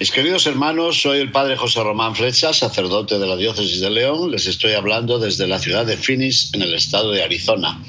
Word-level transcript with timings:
Mis 0.00 0.12
queridos 0.12 0.46
hermanos, 0.46 1.02
soy 1.02 1.18
el 1.18 1.32
padre 1.32 1.56
José 1.56 1.82
Román 1.82 2.14
Flecha, 2.14 2.52
sacerdote 2.52 3.18
de 3.18 3.26
la 3.26 3.34
diócesis 3.34 3.80
de 3.80 3.90
León. 3.90 4.30
Les 4.30 4.46
estoy 4.46 4.74
hablando 4.74 5.18
desde 5.18 5.48
la 5.48 5.58
ciudad 5.58 5.84
de 5.84 5.96
Phoenix, 5.96 6.54
en 6.54 6.62
el 6.62 6.72
estado 6.74 7.10
de 7.10 7.24
Arizona. 7.24 7.82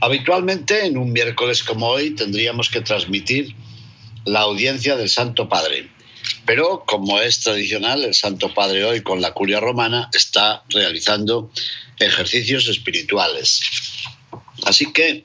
Habitualmente, 0.00 0.86
en 0.86 0.98
un 0.98 1.12
miércoles 1.12 1.62
como 1.62 1.86
hoy, 1.86 2.16
tendríamos 2.16 2.68
que 2.68 2.80
transmitir 2.80 3.54
la 4.24 4.40
audiencia 4.40 4.96
del 4.96 5.08
Santo 5.08 5.48
Padre. 5.48 5.88
Pero, 6.46 6.82
como 6.84 7.20
es 7.20 7.38
tradicional, 7.38 8.02
el 8.02 8.14
Santo 8.14 8.52
Padre 8.52 8.84
hoy 8.84 9.02
con 9.02 9.20
la 9.20 9.32
curia 9.32 9.60
romana 9.60 10.10
está 10.12 10.64
realizando 10.68 11.52
ejercicios 12.00 12.66
espirituales. 12.66 13.60
Así 14.64 14.92
que 14.92 15.24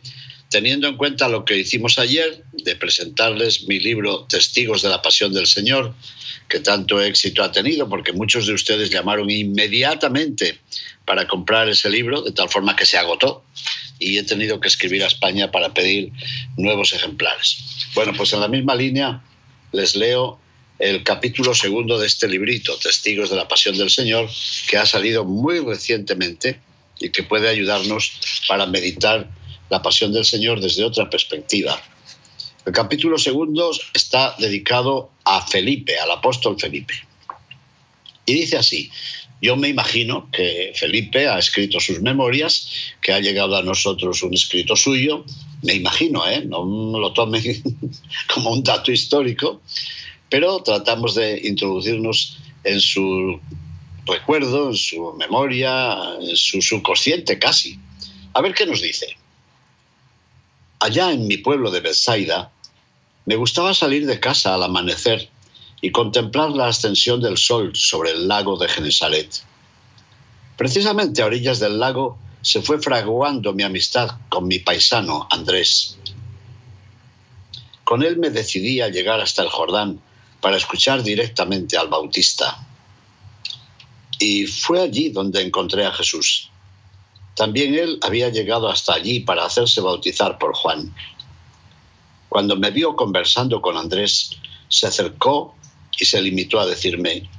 teniendo 0.55 0.87
en 0.87 0.95
cuenta 0.95 1.27
lo 1.27 1.43
que 1.43 1.57
hicimos 1.57 1.99
ayer, 1.99 2.45
de 2.53 2.77
presentarles 2.77 3.67
mi 3.67 3.77
libro 3.77 4.23
Testigos 4.23 4.81
de 4.81 4.87
la 4.87 5.01
Pasión 5.01 5.33
del 5.33 5.47
Señor, 5.47 5.93
que 6.47 6.61
tanto 6.61 7.01
éxito 7.01 7.43
ha 7.43 7.51
tenido, 7.51 7.89
porque 7.89 8.13
muchos 8.13 8.47
de 8.47 8.53
ustedes 8.53 8.89
llamaron 8.89 9.29
inmediatamente 9.29 10.57
para 11.03 11.27
comprar 11.27 11.67
ese 11.67 11.89
libro, 11.89 12.21
de 12.21 12.31
tal 12.31 12.47
forma 12.47 12.73
que 12.73 12.85
se 12.85 12.97
agotó 12.97 13.43
y 13.99 14.17
he 14.17 14.23
tenido 14.23 14.61
que 14.61 14.69
escribir 14.69 15.03
a 15.03 15.07
España 15.07 15.51
para 15.51 15.73
pedir 15.73 16.13
nuevos 16.55 16.93
ejemplares. 16.93 17.57
Bueno, 17.93 18.13
pues 18.15 18.31
en 18.31 18.39
la 18.39 18.47
misma 18.47 18.75
línea 18.75 19.21
les 19.73 19.97
leo 19.97 20.39
el 20.79 21.03
capítulo 21.03 21.53
segundo 21.53 21.99
de 21.99 22.07
este 22.07 22.29
librito, 22.29 22.77
Testigos 22.77 23.29
de 23.29 23.35
la 23.35 23.49
Pasión 23.49 23.77
del 23.77 23.89
Señor, 23.89 24.29
que 24.69 24.77
ha 24.77 24.85
salido 24.85 25.25
muy 25.25 25.59
recientemente 25.59 26.61
y 27.01 27.09
que 27.09 27.23
puede 27.23 27.49
ayudarnos 27.49 28.13
para 28.47 28.65
meditar 28.65 29.29
la 29.69 29.81
pasión 29.81 30.13
del 30.13 30.25
Señor 30.25 30.59
desde 30.59 30.83
otra 30.83 31.09
perspectiva. 31.09 31.81
El 32.65 32.73
capítulo 32.73 33.17
segundo 33.17 33.71
está 33.93 34.35
dedicado 34.39 35.11
a 35.23 35.45
Felipe, 35.45 35.99
al 35.99 36.11
apóstol 36.11 36.59
Felipe. 36.59 36.95
Y 38.25 38.33
dice 38.33 38.57
así, 38.57 38.89
yo 39.41 39.55
me 39.55 39.69
imagino 39.69 40.29
que 40.31 40.71
Felipe 40.73 41.27
ha 41.27 41.37
escrito 41.37 41.79
sus 41.79 42.01
memorias, 42.01 42.67
que 43.01 43.11
ha 43.13 43.19
llegado 43.19 43.55
a 43.55 43.61
nosotros 43.61 44.23
un 44.23 44.33
escrito 44.33 44.75
suyo, 44.75 45.23
me 45.61 45.73
imagino, 45.73 46.27
¿eh? 46.27 46.43
no 46.43 46.65
lo 46.99 47.13
tomen 47.13 47.43
como 48.33 48.51
un 48.51 48.63
dato 48.63 48.91
histórico, 48.91 49.61
pero 50.29 50.63
tratamos 50.63 51.15
de 51.15 51.39
introducirnos 51.43 52.37
en 52.63 52.81
su 52.81 53.39
recuerdo, 54.05 54.69
en 54.69 54.75
su 54.75 55.13
memoria, 55.13 55.97
en 56.19 56.35
su 56.35 56.61
subconsciente 56.61 57.37
casi. 57.37 57.79
A 58.33 58.41
ver 58.41 58.53
qué 58.53 58.65
nos 58.65 58.81
dice. 58.81 59.15
Allá 60.85 61.11
en 61.11 61.25
mi 61.25 61.37
pueblo 61.37 61.71
de 61.71 61.79
Bethsaida, 61.79 62.51
me 63.25 63.35
gustaba 63.37 63.73
salir 63.73 64.05
de 64.05 64.19
casa 64.19 64.53
al 64.53 64.61
amanecer 64.61 65.31
y 65.81 65.89
contemplar 65.89 66.51
la 66.51 66.67
ascensión 66.67 67.19
del 67.21 67.39
sol 67.39 67.71
sobre 67.73 68.11
el 68.11 68.27
lago 68.27 68.55
de 68.59 68.67
Genesaret. 68.67 69.41
Precisamente 70.55 71.23
a 71.23 71.25
orillas 71.25 71.59
del 71.59 71.79
lago 71.79 72.19
se 72.43 72.61
fue 72.61 72.79
fraguando 72.79 73.51
mi 73.51 73.63
amistad 73.63 74.11
con 74.29 74.47
mi 74.47 74.59
paisano 74.59 75.27
Andrés. 75.31 75.97
Con 77.83 78.03
él 78.03 78.17
me 78.17 78.29
decidí 78.29 78.79
a 78.81 78.89
llegar 78.89 79.19
hasta 79.19 79.41
el 79.41 79.49
Jordán 79.49 79.99
para 80.39 80.57
escuchar 80.57 81.01
directamente 81.01 81.77
al 81.77 81.87
Bautista. 81.87 82.63
Y 84.19 84.45
fue 84.45 84.83
allí 84.83 85.09
donde 85.09 85.41
encontré 85.41 85.83
a 85.83 85.91
Jesús. 85.91 86.51
También 87.35 87.75
él 87.75 87.99
había 88.01 88.29
llegado 88.29 88.69
hasta 88.69 88.93
allí 88.93 89.19
para 89.19 89.45
hacerse 89.45 89.81
bautizar 89.81 90.37
por 90.37 90.55
Juan. 90.55 90.93
Cuando 92.29 92.55
me 92.55 92.71
vio 92.71 92.95
conversando 92.95 93.61
con 93.61 93.77
Andrés, 93.77 94.31
se 94.69 94.87
acercó 94.87 95.53
y 95.99 96.05
se 96.05 96.21
limitó 96.21 96.59
a 96.59 96.65
decirme, 96.65 97.29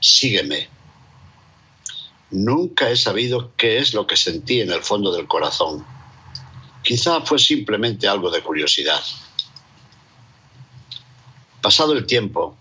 sígueme. 0.00 0.68
Nunca 2.30 2.90
he 2.90 2.96
sabido 2.96 3.52
qué 3.56 3.78
es 3.78 3.94
lo 3.94 4.06
que 4.06 4.16
sentí 4.16 4.60
en 4.60 4.72
el 4.72 4.82
fondo 4.82 5.12
del 5.12 5.26
corazón. 5.26 5.84
Quizá 6.82 7.20
fue 7.20 7.38
simplemente 7.38 8.08
algo 8.08 8.30
de 8.30 8.42
curiosidad. 8.42 9.02
Pasado 11.62 11.92
el 11.92 12.06
tiempo, 12.06 12.56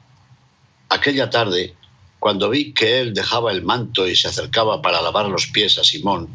aquella 0.89 1.29
tarde, 1.29 1.75
cuando 2.19 2.49
vi 2.49 2.73
que 2.73 2.99
él 2.99 3.13
dejaba 3.13 3.51
el 3.51 3.63
manto 3.63 4.07
y 4.07 4.15
se 4.15 4.27
acercaba 4.27 4.81
para 4.81 5.01
lavar 5.01 5.27
los 5.27 5.47
pies 5.47 5.77
a 5.77 5.83
Simón, 5.83 6.29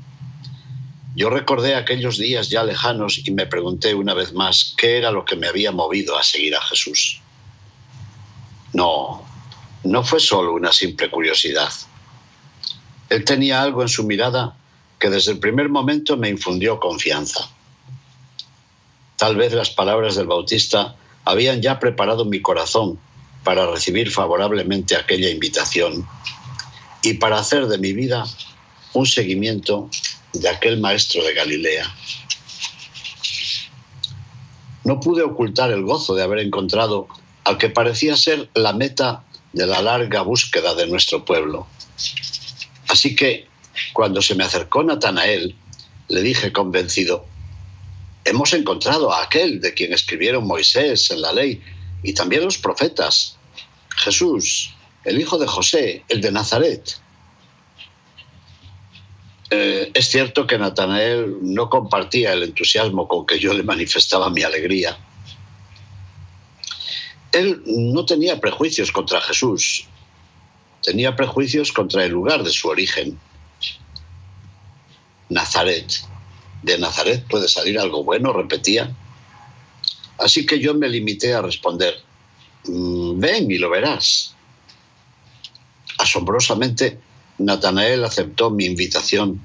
yo 1.17 1.31
recordé 1.31 1.77
aquellos 1.77 2.19
días 2.19 2.49
ya 2.51 2.65
lejanos 2.65 3.21
y 3.25 3.31
me 3.31 3.47
pregunté 3.47 3.95
una 3.95 4.15
vez 4.15 4.33
más 4.33 4.75
qué 4.77 4.99
era 4.99 5.13
lo 5.13 5.25
que 5.25 5.37
me 5.37 5.47
había 5.47 5.71
movido 5.71 6.19
a 6.19 6.25
seguir 6.25 6.57
a 6.57 6.63
Jesús. 6.63 7.21
No, 8.73 9.25
no 9.85 10.03
fue 10.03 10.19
solo 10.19 10.53
una 10.53 10.73
simple 10.73 11.09
curiosidad. 11.11 11.73
Él 13.11 13.25
tenía 13.25 13.63
algo 13.63 13.83
en 13.83 13.89
su 13.89 14.03
mirada 14.03 14.57
que 14.99 15.09
desde 15.09 15.33
el 15.33 15.39
primer 15.39 15.69
momento 15.69 16.17
me 16.17 16.29
infundió 16.29 16.81
confianza. 16.81 17.49
Tal 19.17 19.37
vez 19.37 19.53
las 19.53 19.71
palabras 19.71 20.17
del 20.17 20.27
Bautista 20.27 20.97
habían 21.25 21.63
ya 21.63 21.79
preparado 21.79 22.25
mi 22.25 22.41
corazón 22.43 22.99
para 23.45 23.71
recibir 23.71 24.11
favorablemente 24.11 24.97
aquella 24.97 25.31
invitación 25.31 26.09
y 27.03 27.15
para 27.15 27.39
hacer 27.39 27.67
de 27.69 27.79
mi 27.79 27.93
vida 27.93 28.25
un 28.95 29.07
seguimiento 29.07 29.91
de 30.35 30.49
aquel 30.49 30.81
maestro 30.81 31.25
de 31.25 31.35
Galilea. 31.35 31.95
No 34.85 35.01
pude 35.01 35.23
ocultar 35.23 35.71
el 35.71 35.83
gozo 35.83 36.15
de 36.15 36.23
haber 36.23 36.41
encontrado 36.41 37.09
al 37.45 37.59
que 37.59 37.71
parecía 37.71 38.17
ser 38.17 38.51
la 38.55 38.73
meta 38.73 39.25
de 39.53 39.67
la 39.67 39.81
larga 39.81 40.23
búsqueda 40.23 40.75
de 40.75 40.87
nuestro 40.87 41.25
pueblo. 41.25 41.67
Así 42.89 43.17
que, 43.17 43.47
cuando 43.93 44.21
se 44.21 44.35
me 44.35 44.45
acercó 44.45 44.83
Natanael, 44.83 45.55
le 46.09 46.23
dije 46.23 46.53
convencido, 46.53 47.25
hemos 48.25 48.53
encontrado 48.53 49.13
a 49.13 49.23
aquel 49.23 49.61
de 49.61 49.73
quien 49.73 49.93
escribieron 49.93 50.47
Moisés 50.47 51.11
en 51.11 51.23
la 51.23 51.33
ley 51.33 51.63
y 52.03 52.13
también 52.13 52.45
los 52.45 52.59
profetas, 52.59 53.37
Jesús, 53.97 54.75
el 55.05 55.21
hijo 55.21 55.39
de 55.39 55.47
José, 55.47 56.05
el 56.09 56.21
de 56.21 56.33
Nazaret. 56.33 56.99
Eh, 59.57 59.93
es 59.95 60.09
cierto 60.09 60.49
que 60.49 60.59
Natanael 60.59 61.37
no 61.41 61.71
compartía 61.71 62.33
el 62.33 62.43
entusiasmo 62.43 63.07
con 63.07 63.25
que 63.25 63.39
yo 63.39 63.55
le 63.55 63.63
manifestaba 63.63 64.29
mi 64.29 64.43
alegría. 64.43 64.99
Él 67.31 67.63
no 67.67 68.05
tenía 68.05 68.41
prejuicios 68.41 68.91
contra 68.91 69.21
Jesús, 69.21 69.87
tenía 70.83 71.15
prejuicios 71.15 71.71
contra 71.73 72.05
el 72.05 72.11
lugar 72.11 72.43
de 72.43 72.51
su 72.51 72.69
origen. 72.69 73.17
Nazaret. 75.29 75.87
De 76.63 76.77
Nazaret 76.79 77.25
puede 77.29 77.47
salir 77.47 77.79
algo 77.79 78.03
bueno, 78.03 78.33
repetía. 78.33 78.93
Así 80.19 80.47
que 80.47 80.59
yo 80.59 80.75
me 80.75 80.89
limité 80.89 81.33
a 81.35 81.43
responder, 81.43 81.95
mm, 82.67 83.21
ven 83.21 83.51
y 83.51 83.59
lo 83.59 83.71
verás. 83.71 84.35
Asombrosamente, 85.99 86.99
Natanael 87.39 88.05
aceptó 88.05 88.51
mi 88.51 88.65
invitación 88.65 89.41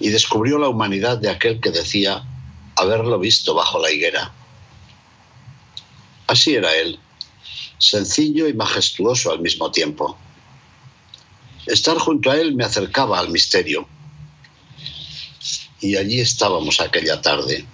y 0.00 0.10
descubrió 0.10 0.58
la 0.58 0.68
humanidad 0.68 1.18
de 1.18 1.30
aquel 1.30 1.60
que 1.60 1.70
decía 1.70 2.24
haberlo 2.76 3.18
visto 3.18 3.54
bajo 3.54 3.78
la 3.80 3.90
higuera. 3.90 4.32
Así 6.26 6.54
era 6.54 6.74
él, 6.74 6.98
sencillo 7.78 8.48
y 8.48 8.54
majestuoso 8.54 9.32
al 9.32 9.40
mismo 9.40 9.70
tiempo. 9.70 10.16
Estar 11.66 11.98
junto 11.98 12.30
a 12.30 12.36
él 12.36 12.54
me 12.54 12.64
acercaba 12.64 13.18
al 13.18 13.30
misterio. 13.30 13.88
Y 15.80 15.96
allí 15.96 16.20
estábamos 16.20 16.80
aquella 16.80 17.20
tarde. 17.22 17.64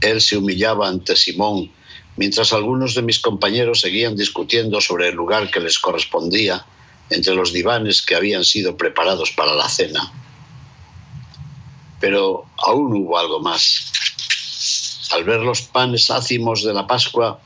Él 0.00 0.20
se 0.20 0.36
humillaba 0.36 0.88
ante 0.88 1.16
Simón, 1.16 1.70
mientras 2.16 2.52
algunos 2.52 2.94
de 2.94 3.02
mis 3.02 3.18
compañeros 3.18 3.80
seguían 3.80 4.16
discutiendo 4.16 4.80
sobre 4.80 5.08
el 5.08 5.14
lugar 5.14 5.50
que 5.50 5.60
les 5.60 5.78
correspondía 5.78 6.66
entre 7.10 7.34
los 7.34 7.52
divanes 7.52 8.02
que 8.02 8.14
habían 8.14 8.44
sido 8.44 8.76
preparados 8.76 9.30
para 9.32 9.54
la 9.54 9.68
cena. 9.68 10.12
Pero 12.00 12.46
aún 12.58 12.94
hubo 12.94 13.18
algo 13.18 13.40
más. 13.40 13.92
Al 15.12 15.24
ver 15.24 15.40
los 15.40 15.62
panes 15.62 16.10
ácimos 16.10 16.62
de 16.62 16.72
la 16.72 16.86
Pascua, 16.86 17.40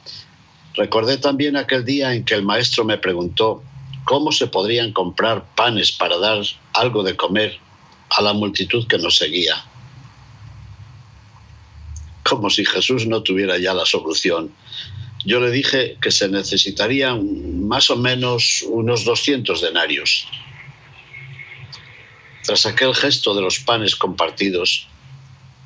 recordé 0.75 1.19
también 1.19 1.57
aquel 1.57 1.85
día 1.85 2.15
en 2.15 2.25
que 2.25 2.35
el 2.35 2.43
maestro 2.43 2.85
me 2.85 2.99
preguntó 2.99 3.63
cómo 4.05 4.31
se 4.31 4.47
podrían 4.47 4.93
comprar 4.93 5.45
panes 5.57 5.91
para 5.93 6.17
dar 6.19 6.43
algo 6.75 7.03
de 7.03 7.17
comer 7.17 7.59
a 8.11 8.23
la 8.23 8.33
multitud 8.33 8.87
que 8.87 8.99
nos 8.99 9.17
seguía. 9.17 9.65
Como 12.23 12.49
si 12.51 12.65
Jesús 12.65 13.07
no 13.07 13.23
tuviera 13.23 13.59
ya 13.59 13.75
la 13.75 13.85
solución. 13.85 14.53
Yo 15.27 15.41
le 15.41 15.51
dije 15.51 15.99
que 16.01 16.13
se 16.13 16.29
necesitarían 16.29 17.67
más 17.67 17.91
o 17.91 17.97
menos 17.97 18.63
unos 18.69 19.05
200 19.05 19.61
denarios. 19.61 20.29
Tras 22.45 22.65
aquel 22.65 22.95
gesto 22.95 23.35
de 23.35 23.43
los 23.43 23.59
panes 23.59 23.97
compartidos, 23.97 24.87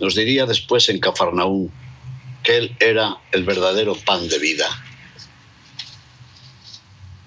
nos 0.01 0.15
diría 0.15 0.47
después 0.47 0.89
en 0.89 0.99
Cafarnaún 0.99 1.71
que 2.43 2.57
Él 2.57 2.77
era 2.81 3.19
el 3.33 3.45
verdadero 3.45 3.95
pan 3.97 4.27
de 4.31 4.39
vida. 4.39 4.67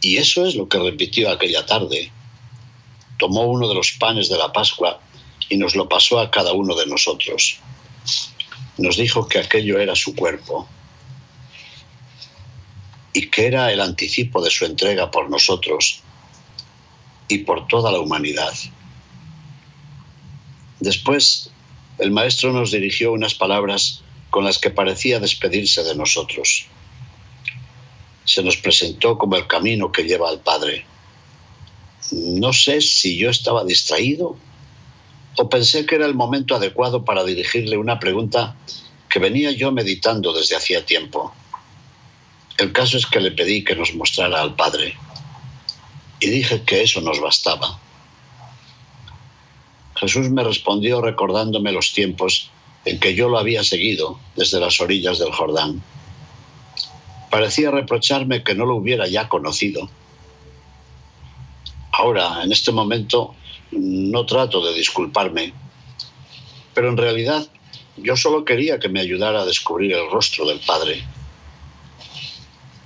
Y 0.01 0.17
eso 0.17 0.47
es 0.47 0.55
lo 0.55 0.67
que 0.67 0.79
repitió 0.79 1.29
aquella 1.29 1.67
tarde. 1.67 2.11
Tomó 3.19 3.43
uno 3.43 3.69
de 3.69 3.75
los 3.75 3.91
panes 3.91 4.27
de 4.27 4.39
la 4.39 4.51
Pascua 4.51 4.99
y 5.49 5.57
nos 5.57 5.75
lo 5.75 5.87
pasó 5.87 6.19
a 6.19 6.31
cada 6.31 6.53
uno 6.53 6.73
de 6.73 6.87
nosotros. 6.87 7.59
Nos 8.79 8.97
dijo 8.97 9.27
que 9.27 9.37
aquello 9.37 9.77
era 9.77 9.95
su 9.95 10.15
cuerpo 10.15 10.67
y 13.13 13.27
que 13.27 13.47
era 13.47 13.71
el 13.71 13.79
anticipo 13.79 14.41
de 14.41 14.49
su 14.49 14.65
entrega 14.65 15.11
por 15.11 15.29
nosotros 15.29 16.01
y 17.27 17.39
por 17.39 17.67
toda 17.67 17.91
la 17.91 17.99
humanidad. 17.99 18.53
Después, 20.79 21.51
el 21.99 22.11
maestro 22.11 22.51
nos 22.51 22.71
dirigió 22.71 23.13
unas 23.13 23.35
palabras 23.35 24.01
con 24.29 24.43
las 24.43 24.57
que 24.57 24.71
parecía 24.71 25.19
despedirse 25.19 25.83
de 25.83 25.95
nosotros. 25.95 26.65
Se 28.25 28.41
nos 28.41 28.57
presentó 28.57 29.17
como 29.17 29.35
el 29.35 29.47
camino 29.47 29.91
que 29.91 30.03
lleva 30.03 30.29
al 30.29 30.39
Padre. 30.39 30.85
No 32.11 32.51
sé 32.51 32.81
si 32.81 33.17
yo 33.17 33.29
estaba 33.29 33.63
distraído 33.63 34.35
o 35.37 35.49
pensé 35.49 35.85
que 35.85 35.95
era 35.95 36.05
el 36.05 36.15
momento 36.15 36.55
adecuado 36.55 37.05
para 37.05 37.23
dirigirle 37.23 37.77
una 37.77 37.99
pregunta 37.99 38.55
que 39.09 39.19
venía 39.19 39.51
yo 39.51 39.71
meditando 39.71 40.33
desde 40.33 40.55
hacía 40.55 40.85
tiempo. 40.85 41.33
El 42.57 42.71
caso 42.71 42.97
es 42.97 43.05
que 43.05 43.19
le 43.19 43.31
pedí 43.31 43.63
que 43.63 43.75
nos 43.75 43.93
mostrara 43.95 44.41
al 44.41 44.55
Padre 44.55 44.95
y 46.19 46.29
dije 46.29 46.63
que 46.63 46.83
eso 46.83 47.01
nos 47.01 47.19
bastaba. 47.19 47.79
Jesús 49.95 50.29
me 50.29 50.43
respondió 50.43 51.01
recordándome 51.01 51.71
los 51.71 51.93
tiempos 51.93 52.49
en 52.85 52.99
que 52.99 53.15
yo 53.15 53.29
lo 53.29 53.37
había 53.37 53.63
seguido 53.63 54.19
desde 54.35 54.59
las 54.59 54.79
orillas 54.81 55.19
del 55.19 55.31
Jordán. 55.31 55.81
Parecía 57.31 57.71
reprocharme 57.71 58.43
que 58.43 58.55
no 58.55 58.65
lo 58.65 58.75
hubiera 58.75 59.07
ya 59.07 59.27
conocido. 59.29 59.89
Ahora, 61.91 62.43
en 62.43 62.51
este 62.51 62.71
momento, 62.71 63.35
no 63.71 64.25
trato 64.25 64.65
de 64.65 64.73
disculparme, 64.73 65.53
pero 66.73 66.89
en 66.89 66.97
realidad 66.97 67.47
yo 67.97 68.15
solo 68.15 68.45
quería 68.45 68.79
que 68.79 68.89
me 68.89 68.99
ayudara 68.99 69.41
a 69.41 69.45
descubrir 69.45 69.93
el 69.93 70.09
rostro 70.11 70.45
del 70.45 70.59
Padre. 70.59 71.03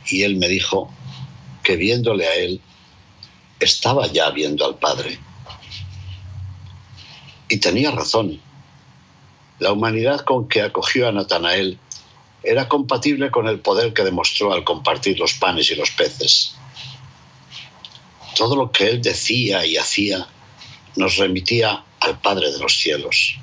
Y 0.09 0.23
él 0.23 0.37
me 0.37 0.47
dijo 0.47 0.89
que 1.63 1.75
viéndole 1.75 2.27
a 2.27 2.35
él, 2.35 2.61
estaba 3.59 4.07
ya 4.07 4.29
viendo 4.29 4.65
al 4.65 4.75
Padre. 4.75 5.19
Y 7.49 7.57
tenía 7.57 7.91
razón. 7.91 8.39
La 9.59 9.71
humanidad 9.71 10.21
con 10.21 10.47
que 10.47 10.61
acogió 10.61 11.07
a 11.07 11.11
Natanael 11.11 11.79
era 12.43 12.67
compatible 12.67 13.31
con 13.31 13.47
el 13.47 13.59
poder 13.59 13.93
que 13.93 14.03
demostró 14.03 14.53
al 14.53 14.63
compartir 14.63 15.19
los 15.19 15.33
panes 15.33 15.71
y 15.71 15.75
los 15.75 15.91
peces. 15.91 16.55
Todo 18.35 18.55
lo 18.55 18.71
que 18.71 18.87
él 18.87 19.01
decía 19.01 19.65
y 19.65 19.77
hacía 19.77 20.27
nos 20.95 21.17
remitía 21.17 21.83
al 21.99 22.19
Padre 22.19 22.51
de 22.51 22.59
los 22.59 22.77
cielos. 22.77 23.39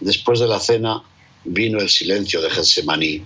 Después 0.00 0.40
de 0.40 0.48
la 0.48 0.60
cena 0.60 1.02
vino 1.44 1.78
el 1.78 1.88
silencio 1.88 2.42
de 2.42 2.50
Getsemaní 2.50 3.22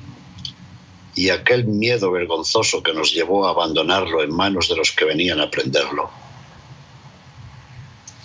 y 1.14 1.30
aquel 1.30 1.64
miedo 1.64 2.10
vergonzoso 2.10 2.82
que 2.82 2.94
nos 2.94 3.12
llevó 3.12 3.46
a 3.46 3.50
abandonarlo 3.50 4.22
en 4.22 4.34
manos 4.34 4.68
de 4.68 4.76
los 4.76 4.92
que 4.92 5.04
venían 5.04 5.40
a 5.40 5.50
prenderlo. 5.50 6.10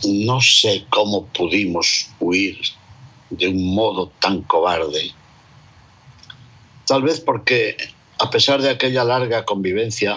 No 0.06 0.40
sé 0.42 0.86
cómo 0.90 1.26
pudimos 1.28 2.10
huir 2.20 2.60
de 3.30 3.48
un 3.48 3.76
modo 3.76 4.12
tan 4.20 4.42
cobarde. 4.44 5.12
Tal 6.86 7.02
vez 7.02 7.20
porque, 7.20 7.76
a 8.20 8.30
pesar 8.30 8.62
de 8.62 8.70
aquella 8.70 9.04
larga 9.04 9.44
convivencia 9.44 10.16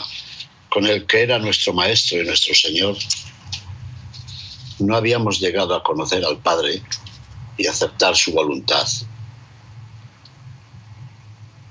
con 0.69 0.87
el 0.87 1.07
que 1.07 1.23
era 1.23 1.39
nuestro 1.39 1.73
Maestro 1.73 2.21
y 2.21 2.27
nuestro 2.27 2.55
Señor, 2.55 2.97
no 4.79 4.97
habíamos 4.97 5.41
llegado 5.41 5.75
a 5.75 5.83
conocer 5.83 6.25
al 6.25 6.39
Padre 6.39 6.83
y 7.57 7.67
aceptar 7.67 8.17
su 8.17 8.33
voluntad. 8.33 8.87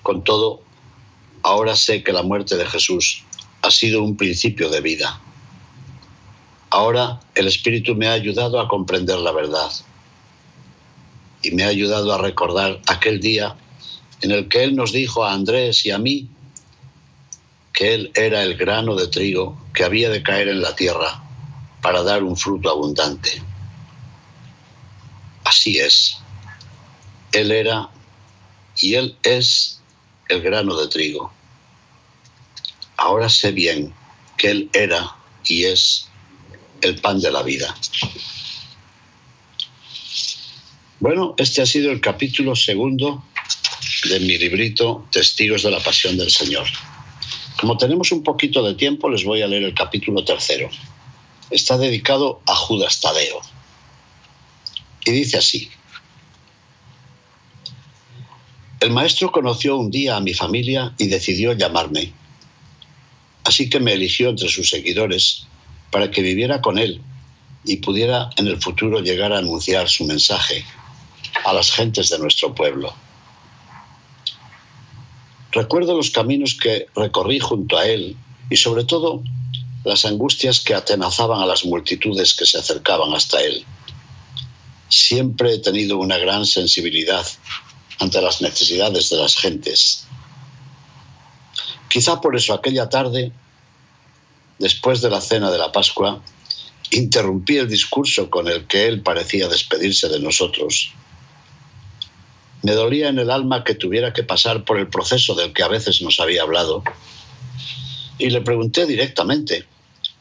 Con 0.03 0.23
todo, 0.23 0.61
ahora 1.43 1.75
sé 1.75 2.03
que 2.03 2.13
la 2.13 2.23
muerte 2.23 2.55
de 2.57 2.65
Jesús 2.65 3.23
ha 3.61 3.71
sido 3.71 4.03
un 4.03 4.17
principio 4.17 4.69
de 4.69 4.81
vida. 4.81 5.21
Ahora 6.69 7.19
el 7.35 7.47
Espíritu 7.47 7.95
me 7.95 8.07
ha 8.07 8.13
ayudado 8.13 8.59
a 8.59 8.67
comprender 8.67 9.17
la 9.17 9.31
verdad 9.31 9.71
y 11.41 11.51
me 11.51 11.63
ha 11.63 11.67
ayudado 11.67 12.13
a 12.13 12.17
recordar 12.17 12.79
aquel 12.87 13.19
día 13.19 13.55
en 14.21 14.31
el 14.31 14.47
que 14.47 14.63
Él 14.63 14.75
nos 14.75 14.91
dijo 14.91 15.23
a 15.23 15.33
Andrés 15.33 15.85
y 15.85 15.91
a 15.91 15.97
mí 15.97 16.29
que 17.73 17.93
Él 17.93 18.11
era 18.13 18.43
el 18.43 18.55
grano 18.55 18.95
de 18.95 19.07
trigo 19.07 19.57
que 19.73 19.83
había 19.83 20.09
de 20.09 20.21
caer 20.21 20.49
en 20.49 20.61
la 20.61 20.75
tierra 20.75 21.23
para 21.81 22.03
dar 22.03 22.23
un 22.23 22.35
fruto 22.35 22.69
abundante. 22.69 23.41
Así 25.43 25.79
es. 25.79 26.17
Él 27.31 27.51
era 27.51 27.89
y 28.77 28.95
Él 28.95 29.15
es 29.23 29.78
el 30.29 30.41
grano 30.41 30.79
de 30.79 30.87
trigo. 30.87 31.31
Ahora 32.97 33.27
sé 33.29 33.51
bien 33.51 33.93
que 34.37 34.51
Él 34.51 34.69
era 34.73 35.15
y 35.45 35.65
es 35.65 36.07
el 36.81 36.95
pan 37.01 37.19
de 37.19 37.31
la 37.31 37.43
vida. 37.43 37.75
Bueno, 40.99 41.33
este 41.37 41.61
ha 41.61 41.65
sido 41.65 41.91
el 41.91 42.01
capítulo 42.01 42.55
segundo 42.55 43.23
de 44.09 44.19
mi 44.19 44.37
librito 44.37 45.07
Testigos 45.11 45.63
de 45.63 45.71
la 45.71 45.79
Pasión 45.79 46.17
del 46.17 46.29
Señor. 46.29 46.67
Como 47.59 47.77
tenemos 47.77 48.11
un 48.11 48.23
poquito 48.23 48.63
de 48.63 48.75
tiempo, 48.75 49.09
les 49.09 49.23
voy 49.23 49.41
a 49.41 49.47
leer 49.47 49.63
el 49.63 49.73
capítulo 49.73 50.23
tercero. 50.23 50.69
Está 51.49 51.77
dedicado 51.77 52.41
a 52.45 52.55
Judas 52.55 53.01
Tadeo. 53.01 53.41
Y 55.05 55.11
dice 55.11 55.37
así. 55.37 55.69
El 58.79 58.91
maestro 58.91 59.29
conoció 59.29 59.75
un 59.75 59.91
día 59.91 60.15
a 60.15 60.21
mi 60.21 60.33
familia 60.33 60.93
y 60.97 61.07
decidió 61.07 61.51
llamarme. 61.51 62.13
Así 63.43 63.69
que 63.69 63.81
me 63.81 63.91
eligió 63.91 64.29
entre 64.29 64.47
sus 64.47 64.69
seguidores 64.69 65.47
para 65.91 66.09
que 66.09 66.21
viviera 66.21 66.61
con 66.61 66.77
él 66.77 67.01
y 67.65 67.77
pudiera 67.77 68.29
en 68.37 68.47
el 68.47 68.61
futuro 68.61 69.01
llegar 69.01 69.33
a 69.33 69.39
anunciar 69.39 69.89
su 69.89 70.05
mensaje 70.05 70.63
a 71.43 71.51
las 71.51 71.71
gentes 71.71 72.07
de 72.07 72.19
nuestro 72.19 72.55
pueblo. 72.55 72.93
Recuerdo 75.51 75.97
los 75.97 76.11
caminos 76.11 76.55
que 76.55 76.85
recorrí 76.95 77.39
junto 77.39 77.77
a 77.77 77.85
él 77.85 78.15
y 78.49 78.55
sobre 78.55 78.85
todo 78.85 79.21
las 79.83 80.05
angustias 80.05 80.61
que 80.61 80.73
atenazaban 80.73 81.41
a 81.41 81.45
las 81.45 81.65
multitudes 81.65 82.33
que 82.33 82.45
se 82.45 82.57
acercaban 82.57 83.13
hasta 83.13 83.41
él. 83.41 83.65
Siempre 84.87 85.55
he 85.55 85.59
tenido 85.59 85.97
una 85.97 86.17
gran 86.17 86.45
sensibilidad 86.45 87.27
ante 87.99 88.21
las 88.21 88.41
necesidades 88.41 89.09
de 89.09 89.17
las 89.17 89.35
gentes. 89.35 90.05
Quizá 91.89 92.21
por 92.21 92.35
eso 92.35 92.53
aquella 92.53 92.89
tarde 92.89 93.31
después 94.59 95.01
de 95.01 95.09
la 95.09 95.21
cena 95.21 95.49
de 95.49 95.57
la 95.57 95.71
Pascua, 95.71 96.21
interrumpí 96.91 97.57
el 97.57 97.69
discurso 97.69 98.29
con 98.29 98.47
el 98.47 98.67
que 98.67 98.87
él 98.87 99.01
parecía 99.01 99.47
despedirse 99.47 100.09
de 100.09 100.19
nosotros. 100.19 100.91
Me 102.61 102.73
dolía 102.73 103.07
en 103.07 103.19
el 103.19 103.31
alma 103.31 103.63
que 103.63 103.73
tuviera 103.73 104.11
que 104.11 104.23
pasar 104.23 104.65
por 104.65 104.77
el 104.77 104.87
proceso 104.87 105.33
del 105.33 105.53
que 105.53 105.63
a 105.63 105.69
veces 105.69 106.01
nos 106.01 106.19
había 106.19 106.43
hablado. 106.43 106.83
Y 108.17 108.29
le 108.29 108.41
pregunté 108.41 108.85
directamente 108.85 109.65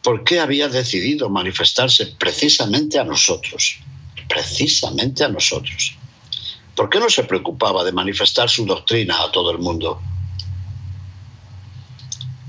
por 0.02 0.23
qué 0.23 0.38
había 0.38 0.68
decidido 0.68 1.28
manifestarse 1.28 2.14
precisamente 2.18 2.99
a 2.99 3.04
nosotros. 3.04 3.78
Precisamente 4.28 5.25
a 5.25 5.28
nosotros. 5.28 5.97
¿Por 6.78 6.88
qué 6.88 7.00
no 7.00 7.11
se 7.11 7.25
preocupaba 7.25 7.82
de 7.82 7.90
manifestar 7.90 8.49
su 8.49 8.64
doctrina 8.64 9.20
a 9.20 9.32
todo 9.32 9.50
el 9.50 9.58
mundo? 9.58 10.00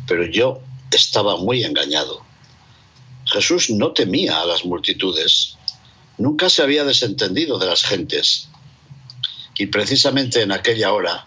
Pero 0.06 0.24
yo 0.28 0.62
estaba 0.92 1.36
muy 1.38 1.64
engañado. 1.64 2.22
Jesús 3.26 3.72
no 3.72 3.92
temía 3.92 4.40
a 4.40 4.46
las 4.46 4.66
multitudes, 4.66 5.58
Nunca 6.20 6.50
se 6.50 6.62
había 6.62 6.84
desentendido 6.84 7.58
de 7.58 7.66
las 7.66 7.84
gentes. 7.84 8.50
Y 9.58 9.68
precisamente 9.68 10.42
en 10.42 10.52
aquella 10.52 10.92
hora, 10.92 11.26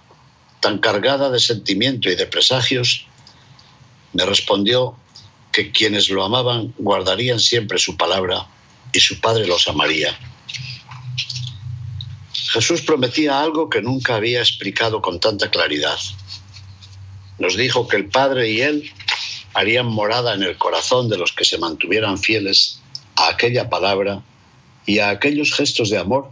tan 0.61 0.79
cargada 0.79 1.31
de 1.31 1.41
sentimiento 1.41 2.09
y 2.09 2.15
de 2.15 2.27
presagios, 2.27 3.07
me 4.13 4.27
respondió 4.27 4.95
que 5.51 5.73
quienes 5.73 6.09
lo 6.09 6.23
amaban 6.23 6.73
guardarían 6.79 7.41
siempre 7.41 7.79
su 7.79 7.97
palabra 7.97 8.47
y 8.93 9.01
su 9.01 9.19
Padre 9.19 9.47
los 9.47 9.67
amaría. 9.67 10.17
Jesús 12.53 12.83
prometía 12.83 13.41
algo 13.41 13.71
que 13.71 13.81
nunca 13.81 14.15
había 14.17 14.41
explicado 14.41 15.01
con 15.01 15.19
tanta 15.19 15.51
claridad. 15.51 15.97
Nos 17.39 17.57
dijo 17.57 17.89
que 17.89 17.97
el 17.97 18.11
Padre 18.11 18.51
y 18.51 18.61
Él 18.61 18.91
harían 19.55 19.87
morada 19.87 20.35
en 20.35 20.43
el 20.43 20.59
corazón 20.59 21.09
de 21.09 21.17
los 21.17 21.33
que 21.33 21.47
se 21.47 21.57
mantuvieran 21.57 22.19
fieles 22.19 22.79
a 23.17 23.29
aquella 23.29 23.71
palabra 23.71 24.23
y 24.85 24.99
a 24.99 25.09
aquellos 25.09 25.55
gestos 25.55 25.89
de 25.89 25.97
amor 25.97 26.29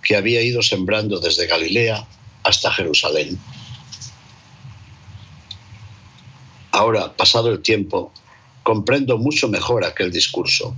que 0.00 0.14
había 0.14 0.42
ido 0.42 0.62
sembrando 0.62 1.18
desde 1.18 1.48
Galilea 1.48 2.06
hasta 2.44 2.70
Jerusalén. 2.70 3.36
Ahora, 6.70 7.16
pasado 7.16 7.50
el 7.50 7.62
tiempo, 7.62 8.12
comprendo 8.62 9.18
mucho 9.18 9.48
mejor 9.48 9.84
aquel 9.84 10.12
discurso. 10.12 10.76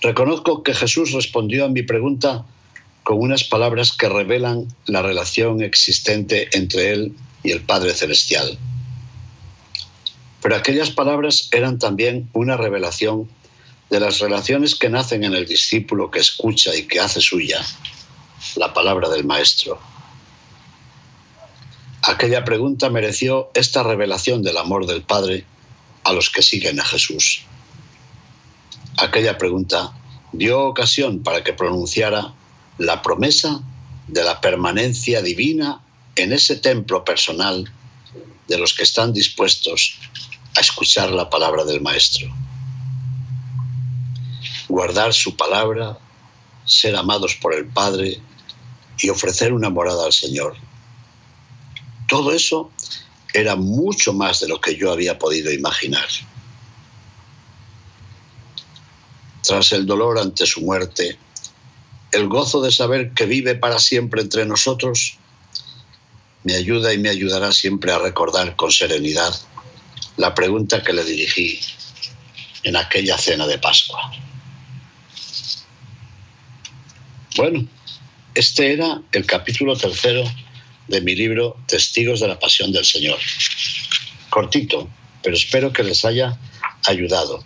Reconozco 0.00 0.64
que 0.64 0.74
Jesús 0.74 1.12
respondió 1.12 1.66
a 1.66 1.68
mi 1.68 1.82
pregunta 1.82 2.44
con 3.08 3.22
unas 3.22 3.42
palabras 3.42 3.92
que 3.92 4.06
revelan 4.06 4.68
la 4.84 5.00
relación 5.00 5.62
existente 5.62 6.50
entre 6.52 6.92
Él 6.92 7.14
y 7.42 7.52
el 7.52 7.62
Padre 7.62 7.94
Celestial. 7.94 8.58
Pero 10.42 10.54
aquellas 10.54 10.90
palabras 10.90 11.48
eran 11.52 11.78
también 11.78 12.28
una 12.34 12.58
revelación 12.58 13.26
de 13.88 14.00
las 14.00 14.18
relaciones 14.18 14.74
que 14.74 14.90
nacen 14.90 15.24
en 15.24 15.32
el 15.32 15.46
discípulo 15.46 16.10
que 16.10 16.18
escucha 16.18 16.76
y 16.76 16.82
que 16.82 17.00
hace 17.00 17.22
suya 17.22 17.64
la 18.56 18.74
palabra 18.74 19.08
del 19.08 19.24
Maestro. 19.24 19.80
Aquella 22.02 22.44
pregunta 22.44 22.90
mereció 22.90 23.50
esta 23.54 23.82
revelación 23.82 24.42
del 24.42 24.58
amor 24.58 24.84
del 24.84 25.00
Padre 25.00 25.46
a 26.04 26.12
los 26.12 26.28
que 26.28 26.42
siguen 26.42 26.78
a 26.78 26.84
Jesús. 26.84 27.40
Aquella 28.98 29.38
pregunta 29.38 29.94
dio 30.32 30.60
ocasión 30.66 31.22
para 31.22 31.42
que 31.42 31.54
pronunciara 31.54 32.34
la 32.78 33.02
promesa 33.02 33.60
de 34.06 34.24
la 34.24 34.40
permanencia 34.40 35.20
divina 35.20 35.80
en 36.16 36.32
ese 36.32 36.56
templo 36.56 37.04
personal 37.04 37.70
de 38.46 38.58
los 38.58 38.72
que 38.72 38.82
están 38.82 39.12
dispuestos 39.12 39.98
a 40.56 40.60
escuchar 40.60 41.10
la 41.10 41.28
palabra 41.28 41.64
del 41.64 41.80
Maestro. 41.80 42.28
Guardar 44.68 45.12
su 45.12 45.36
palabra, 45.36 45.98
ser 46.64 46.96
amados 46.96 47.34
por 47.34 47.54
el 47.54 47.66
Padre 47.66 48.20
y 48.98 49.08
ofrecer 49.10 49.52
una 49.52 49.70
morada 49.70 50.06
al 50.06 50.12
Señor. 50.12 50.56
Todo 52.08 52.32
eso 52.32 52.70
era 53.34 53.56
mucho 53.56 54.12
más 54.12 54.40
de 54.40 54.48
lo 54.48 54.60
que 54.60 54.76
yo 54.76 54.90
había 54.92 55.18
podido 55.18 55.52
imaginar. 55.52 56.08
Tras 59.42 59.72
el 59.72 59.86
dolor 59.86 60.18
ante 60.18 60.46
su 60.46 60.60
muerte, 60.62 61.18
el 62.12 62.28
gozo 62.28 62.62
de 62.62 62.72
saber 62.72 63.12
que 63.12 63.26
vive 63.26 63.54
para 63.54 63.78
siempre 63.78 64.22
entre 64.22 64.46
nosotros 64.46 65.18
me 66.44 66.54
ayuda 66.54 66.92
y 66.94 66.98
me 66.98 67.10
ayudará 67.10 67.52
siempre 67.52 67.92
a 67.92 67.98
recordar 67.98 68.56
con 68.56 68.70
serenidad 68.70 69.34
la 70.16 70.34
pregunta 70.34 70.82
que 70.82 70.92
le 70.92 71.04
dirigí 71.04 71.60
en 72.62 72.76
aquella 72.76 73.18
cena 73.18 73.46
de 73.46 73.58
Pascua. 73.58 74.12
Bueno, 77.36 77.66
este 78.34 78.72
era 78.72 79.00
el 79.12 79.26
capítulo 79.26 79.76
tercero 79.76 80.24
de 80.88 81.00
mi 81.00 81.14
libro 81.14 81.56
Testigos 81.66 82.20
de 82.20 82.28
la 82.28 82.38
Pasión 82.38 82.72
del 82.72 82.84
Señor. 82.84 83.18
Cortito, 84.30 84.88
pero 85.22 85.36
espero 85.36 85.72
que 85.72 85.84
les 85.84 86.04
haya 86.04 86.38
ayudado. 86.86 87.44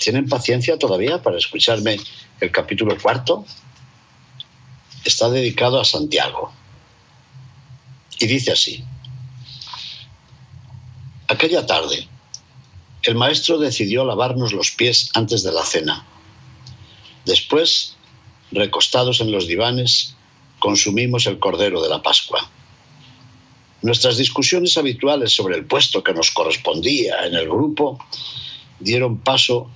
¿Tienen 0.00 0.28
paciencia 0.28 0.78
todavía 0.78 1.22
para 1.22 1.38
escucharme 1.38 1.98
el 2.40 2.50
capítulo 2.52 2.96
cuarto? 2.98 3.44
Está 5.04 5.30
dedicado 5.30 5.80
a 5.80 5.84
Santiago. 5.84 6.52
Y 8.18 8.26
dice 8.26 8.52
así. 8.52 8.84
Aquella 11.28 11.66
tarde, 11.66 12.08
el 13.02 13.14
maestro 13.14 13.58
decidió 13.58 14.04
lavarnos 14.04 14.52
los 14.52 14.70
pies 14.70 15.10
antes 15.14 15.42
de 15.42 15.52
la 15.52 15.64
cena. 15.64 16.06
Después, 17.24 17.96
recostados 18.50 19.20
en 19.20 19.30
los 19.30 19.46
divanes, 19.46 20.14
consumimos 20.58 21.26
el 21.26 21.38
cordero 21.38 21.82
de 21.82 21.88
la 21.88 22.02
Pascua. 22.02 22.50
Nuestras 23.82 24.16
discusiones 24.16 24.76
habituales 24.76 25.32
sobre 25.32 25.56
el 25.56 25.64
puesto 25.64 26.02
que 26.02 26.14
nos 26.14 26.30
correspondía 26.32 27.26
en 27.26 27.34
el 27.34 27.48
grupo 27.48 27.98
dieron 28.80 29.18
paso 29.18 29.70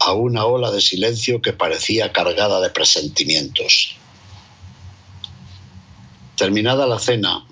a 0.00 0.12
una 0.12 0.44
ola 0.44 0.70
de 0.70 0.80
silencio 0.80 1.40
que 1.42 1.52
parecía 1.52 2.12
cargada 2.12 2.60
de 2.60 2.70
presentimientos. 2.70 3.96
Terminada 6.36 6.86
la 6.86 6.98
cena 6.98 7.44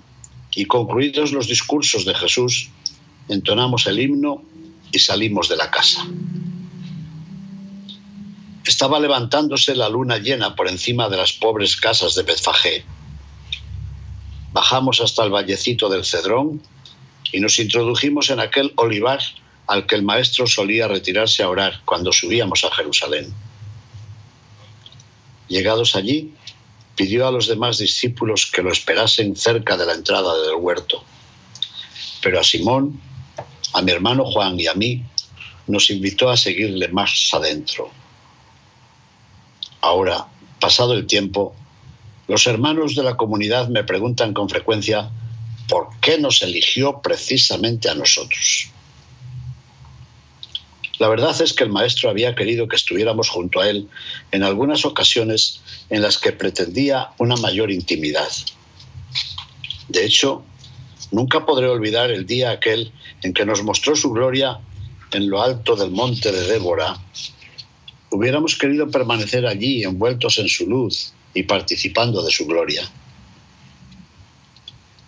y 0.55 0.65
concluidos 0.65 1.33
los 1.33 1.47
discursos 1.47 2.05
de 2.05 2.15
Jesús, 2.15 2.69
entonamos 3.27 3.85
el 3.87 3.99
himno 3.99 4.43
y 4.91 4.99
salimos 4.99 5.49
de 5.49 5.57
la 5.57 5.69
casa. 5.69 6.05
Estaba 8.65 8.99
levantándose 8.99 9.75
la 9.75 9.89
luna 9.89 10.17
llena 10.17 10.55
por 10.55 10.67
encima 10.67 11.09
de 11.09 11.17
las 11.17 11.33
pobres 11.33 11.75
casas 11.75 12.15
de 12.15 12.23
Betfagé. 12.23 12.85
Bajamos 14.51 15.01
hasta 15.01 15.23
el 15.23 15.31
vallecito 15.31 15.89
del 15.89 16.05
Cedrón 16.05 16.61
y 17.31 17.39
nos 17.39 17.59
introdujimos 17.59 18.29
en 18.29 18.39
aquel 18.39 18.73
olivar 18.75 19.19
al 19.67 19.85
que 19.85 19.95
el 19.95 20.03
maestro 20.03 20.47
solía 20.47 20.87
retirarse 20.87 21.43
a 21.43 21.49
orar 21.49 21.81
cuando 21.85 22.11
subíamos 22.11 22.63
a 22.63 22.73
Jerusalén. 22.73 23.33
Llegados 25.47 25.95
allí, 25.95 26.33
pidió 26.95 27.27
a 27.27 27.31
los 27.31 27.47
demás 27.47 27.77
discípulos 27.77 28.49
que 28.51 28.63
lo 28.63 28.71
esperasen 28.71 29.35
cerca 29.35 29.77
de 29.77 29.85
la 29.85 29.93
entrada 29.93 30.41
del 30.41 30.55
huerto. 30.55 31.03
Pero 32.21 32.39
a 32.39 32.43
Simón, 32.43 32.99
a 33.73 33.81
mi 33.81 33.91
hermano 33.91 34.25
Juan 34.25 34.59
y 34.59 34.67
a 34.67 34.73
mí 34.73 35.03
nos 35.67 35.89
invitó 35.89 36.29
a 36.29 36.37
seguirle 36.37 36.87
más 36.87 37.29
adentro. 37.33 37.91
Ahora, 39.81 40.27
pasado 40.59 40.93
el 40.93 41.05
tiempo, 41.05 41.55
los 42.27 42.47
hermanos 42.47 42.95
de 42.95 43.03
la 43.03 43.15
comunidad 43.15 43.67
me 43.67 43.83
preguntan 43.83 44.33
con 44.33 44.49
frecuencia 44.49 45.11
por 45.69 45.89
qué 46.01 46.17
nos 46.17 46.41
eligió 46.41 47.01
precisamente 47.01 47.89
a 47.89 47.95
nosotros. 47.95 48.71
La 50.99 51.07
verdad 51.09 51.39
es 51.41 51.53
que 51.53 51.63
el 51.63 51.69
maestro 51.69 52.09
había 52.09 52.33
querido 52.33 52.67
que 52.67 52.75
estuviéramos 52.75 53.29
junto 53.29 53.59
a 53.59 53.69
él 53.69 53.87
en 54.31 54.43
algunas 54.43 54.83
ocasiones 54.85 55.61
en 55.89 56.01
las 56.01 56.17
que 56.17 56.31
pretendía 56.31 57.11
una 57.19 57.35
mayor 57.35 57.71
intimidad. 57.71 58.29
De 59.89 60.05
hecho, 60.05 60.43
nunca 61.11 61.45
podré 61.45 61.67
olvidar 61.67 62.09
el 62.09 62.25
día 62.25 62.51
aquel 62.51 62.91
en 63.21 63.33
que 63.33 63.45
nos 63.45 63.63
mostró 63.63 63.95
su 63.95 64.11
gloria 64.11 64.59
en 65.11 65.29
lo 65.29 65.41
alto 65.41 65.75
del 65.75 65.91
monte 65.91 66.31
de 66.31 66.47
Débora. 66.47 66.97
Hubiéramos 68.09 68.57
querido 68.57 68.89
permanecer 68.89 69.45
allí 69.45 69.83
envueltos 69.83 70.39
en 70.39 70.47
su 70.47 70.67
luz 70.67 71.13
y 71.33 71.43
participando 71.43 72.23
de 72.23 72.31
su 72.31 72.47
gloria. 72.47 72.89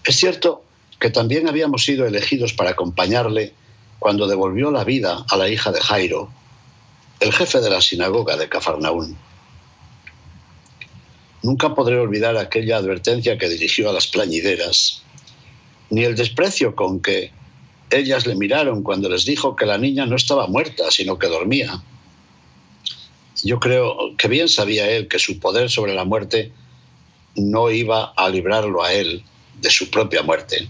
Es 0.04 0.16
cierto 0.16 0.64
que 1.00 1.10
también 1.10 1.48
habíamos 1.48 1.84
sido 1.84 2.06
elegidos 2.06 2.54
para 2.54 2.72
acompañarle 2.72 3.54
cuando 4.00 4.28
devolvió 4.28 4.72
la 4.72 4.84
vida 4.84 5.26
a 5.30 5.38
la 5.38 5.50
hija 5.50 5.72
de 5.72 5.82
Jairo, 5.82 6.30
el 7.20 7.34
jefe 7.34 7.60
de 7.60 7.70
la 7.70 7.82
sinagoga 7.82 8.38
de 8.38 8.50
Cafarnaún. 8.50 9.18
Nunca 11.44 11.76
podré 11.76 12.00
olvidar 12.00 12.38
aquella 12.38 12.78
advertencia 12.78 13.38
que 13.38 13.50
dirigió 13.50 13.90
a 13.90 13.94
las 13.94 14.08
plañideras, 14.08 15.04
ni 15.90 16.04
el 16.04 16.16
desprecio 16.16 16.76
con 16.76 17.02
que 17.02 17.32
ellas 17.90 18.26
le 18.26 18.36
miraron 18.36 18.84
cuando 18.84 19.10
les 19.10 19.26
dijo 19.26 19.56
que 19.56 19.66
la 19.66 19.78
niña 19.78 20.06
no 20.06 20.16
estaba 20.16 20.48
muerta, 20.48 20.92
sino 20.92 21.18
que 21.18 21.28
dormía. 21.28 21.82
Yo 23.44 23.60
creo 23.60 24.16
que 24.18 24.28
bien 24.28 24.50
sabía 24.50 24.90
él 24.90 25.08
que 25.08 25.20
su 25.20 25.40
poder 25.40 25.70
sobre 25.70 25.94
la 25.94 26.04
muerte 26.04 26.52
no 27.36 27.72
iba 27.72 28.14
a 28.16 28.30
librarlo 28.30 28.84
a 28.84 28.94
él 28.94 29.24
de 29.62 29.70
su 29.70 29.90
propia 29.90 30.24
muerte. 30.24 30.68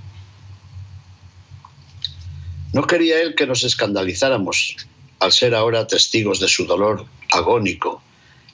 No 2.73 2.85
quería 2.85 3.21
él 3.21 3.35
que 3.35 3.47
nos 3.47 3.63
escandalizáramos 3.63 4.75
al 5.19 5.31
ser 5.31 5.55
ahora 5.55 5.87
testigos 5.87 6.39
de 6.39 6.47
su 6.47 6.65
dolor 6.65 7.05
agónico 7.31 8.01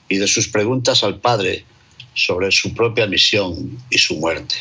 y 0.08 0.16
de 0.16 0.26
sus 0.26 0.48
preguntas 0.48 1.04
al 1.04 1.20
Padre 1.20 1.64
sobre 2.14 2.50
su 2.50 2.72
propia 2.74 3.06
misión 3.06 3.78
y 3.90 3.98
su 3.98 4.16
muerte. 4.16 4.56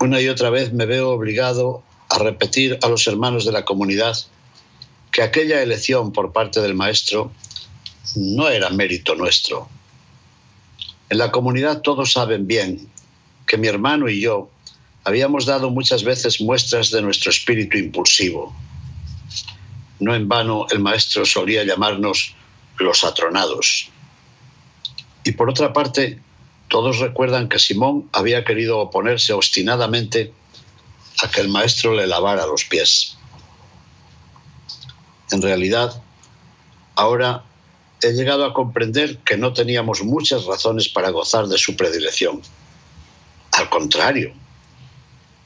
Una 0.00 0.20
y 0.20 0.28
otra 0.28 0.48
vez 0.48 0.72
me 0.72 0.86
veo 0.86 1.10
obligado 1.10 1.82
a 2.08 2.18
repetir 2.18 2.78
a 2.82 2.88
los 2.88 3.06
hermanos 3.06 3.44
de 3.44 3.52
la 3.52 3.66
comunidad 3.66 4.16
que 5.12 5.22
aquella 5.22 5.62
elección 5.62 6.12
por 6.12 6.32
parte 6.32 6.60
del 6.62 6.74
Maestro 6.74 7.30
no 8.16 8.48
era 8.48 8.70
mérito 8.70 9.14
nuestro. 9.14 9.68
En 11.10 11.18
la 11.18 11.30
comunidad 11.30 11.82
todos 11.82 12.12
saben 12.12 12.46
bien 12.46 12.88
que 13.46 13.58
mi 13.58 13.68
hermano 13.68 14.08
y 14.08 14.20
yo 14.20 14.48
habíamos 15.04 15.46
dado 15.46 15.70
muchas 15.70 16.04
veces 16.04 16.40
muestras 16.40 16.90
de 16.90 17.02
nuestro 17.02 17.30
espíritu 17.30 17.78
impulsivo. 17.78 18.54
No 19.98 20.14
en 20.14 20.28
vano 20.28 20.66
el 20.70 20.80
maestro 20.80 21.24
solía 21.26 21.64
llamarnos 21.64 22.34
los 22.78 23.04
atronados. 23.04 23.88
Y 25.24 25.32
por 25.32 25.50
otra 25.50 25.72
parte, 25.72 26.18
todos 26.68 26.98
recuerdan 26.98 27.48
que 27.48 27.58
Simón 27.58 28.08
había 28.12 28.44
querido 28.44 28.78
oponerse 28.78 29.32
obstinadamente 29.32 30.32
a 31.22 31.30
que 31.30 31.40
el 31.40 31.48
maestro 31.48 31.94
le 31.94 32.06
lavara 32.06 32.46
los 32.46 32.64
pies. 32.64 33.16
En 35.30 35.42
realidad, 35.42 36.02
ahora 36.94 37.44
he 38.02 38.12
llegado 38.12 38.44
a 38.44 38.54
comprender 38.54 39.18
que 39.18 39.36
no 39.36 39.52
teníamos 39.52 40.02
muchas 40.02 40.46
razones 40.46 40.88
para 40.88 41.10
gozar 41.10 41.46
de 41.46 41.58
su 41.58 41.76
predilección. 41.76 42.40
Al 43.52 43.68
contrario, 43.68 44.32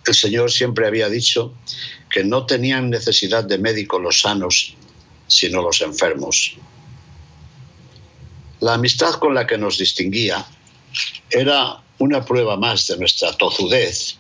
el 0.07 0.15
Señor 0.15 0.51
siempre 0.51 0.87
había 0.87 1.09
dicho 1.09 1.55
que 2.11 2.25
no 2.25 2.47
tenían 2.47 2.91
necesidad 2.91 3.45
de 3.45 3.59
médicos 3.59 4.01
los 4.01 4.21
sanos, 4.21 4.77
sino 5.27 5.63
los 5.63 5.81
enfermos. 5.81 6.57
La 8.61 8.75
amistad 8.75 9.15
con 9.15 9.35
la 9.35 9.47
que 9.47 9.59
nos 9.59 9.79
distinguía 9.79 10.47
era 11.31 11.83
una 11.99 12.25
prueba 12.25 12.57
más 12.57 12.87
de 12.87 12.97
nuestra 12.99 13.33
tozudez 13.33 14.17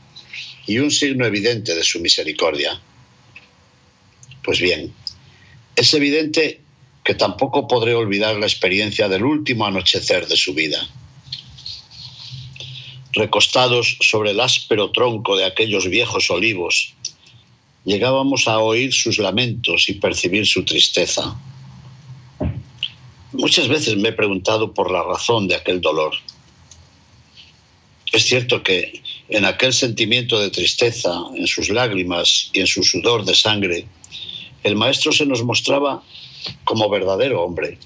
y 0.66 0.78
un 0.78 0.90
signo 0.90 1.26
evidente 1.26 1.74
de 1.74 1.84
su 1.84 2.00
misericordia. 2.00 2.80
Pues 4.42 4.60
bien, 4.60 4.92
es 5.76 5.94
evidente 5.94 6.60
que 7.04 7.14
tampoco 7.14 7.68
podré 7.68 7.94
olvidar 7.94 8.36
la 8.36 8.46
experiencia 8.46 9.08
del 9.08 9.24
último 9.24 9.66
anochecer 9.66 10.26
de 10.26 10.36
su 10.36 10.54
vida. 10.54 10.88
Recostados 13.14 13.97
sobre 14.00 14.33
el 14.33 14.40
áspero 14.40 14.90
tronco 14.90 15.37
de 15.37 15.44
aquellos 15.44 15.88
viejos 15.88 16.30
olivos, 16.30 16.94
llegábamos 17.85 18.49
a 18.49 18.59
oír 18.59 18.92
sus 18.92 19.18
lamentos 19.18 19.88
y 19.88 19.94
percibir 19.94 20.47
su 20.47 20.64
tristeza. 20.64 21.37
Muchas 23.33 23.68
veces 23.68 23.97
me 23.97 24.09
he 24.09 24.12
preguntado 24.12 24.75
por 24.75 24.90
la 24.90 25.04
razón 25.04 25.47
de 25.47 25.54
aquel 25.54 25.80
dolor. 25.80 26.14
Es 28.12 28.25
cierto 28.25 28.62
que 28.62 29.00
en 29.28 29.44
aquel 29.44 29.73
sentimiento 29.73 30.40
de 30.40 30.50
tristeza, 30.50 31.12
en 31.37 31.47
sus 31.47 31.68
lágrimas 31.68 32.50
y 32.52 32.61
en 32.61 32.66
su 32.66 32.83
sudor 32.83 33.25
de 33.25 33.35
sangre, 33.35 33.87
el 34.64 34.75
maestro 34.75 35.12
se 35.12 35.26
nos 35.26 35.44
mostraba 35.44 36.02
como 36.64 36.88
verdadero 36.88 37.42
hombre. 37.42 37.78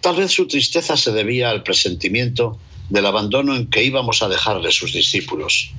Tal 0.00 0.16
vez 0.16 0.30
su 0.30 0.46
tristeza 0.46 0.96
se 0.96 1.12
debía 1.12 1.50
al 1.50 1.62
presentimiento 1.62 2.58
del 2.90 3.06
abandono 3.06 3.56
en 3.56 3.70
que 3.70 3.84
íbamos 3.84 4.22
a 4.22 4.28
dejarle 4.28 4.70
sus 4.72 4.92
discípulos. 4.92 5.70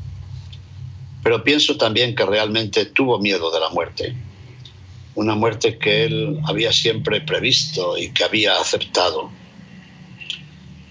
Pero 1.23 1.43
pienso 1.43 1.77
también 1.77 2.15
que 2.15 2.25
realmente 2.25 2.85
tuvo 2.85 3.19
miedo 3.19 3.51
de 3.51 3.59
la 3.59 3.69
muerte, 3.69 4.15
una 5.13 5.35
muerte 5.35 5.77
que 5.77 6.05
él 6.05 6.39
había 6.45 6.71
siempre 6.71 7.21
previsto 7.21 7.97
y 7.97 8.11
que 8.11 8.23
había 8.23 8.59
aceptado. 8.59 9.29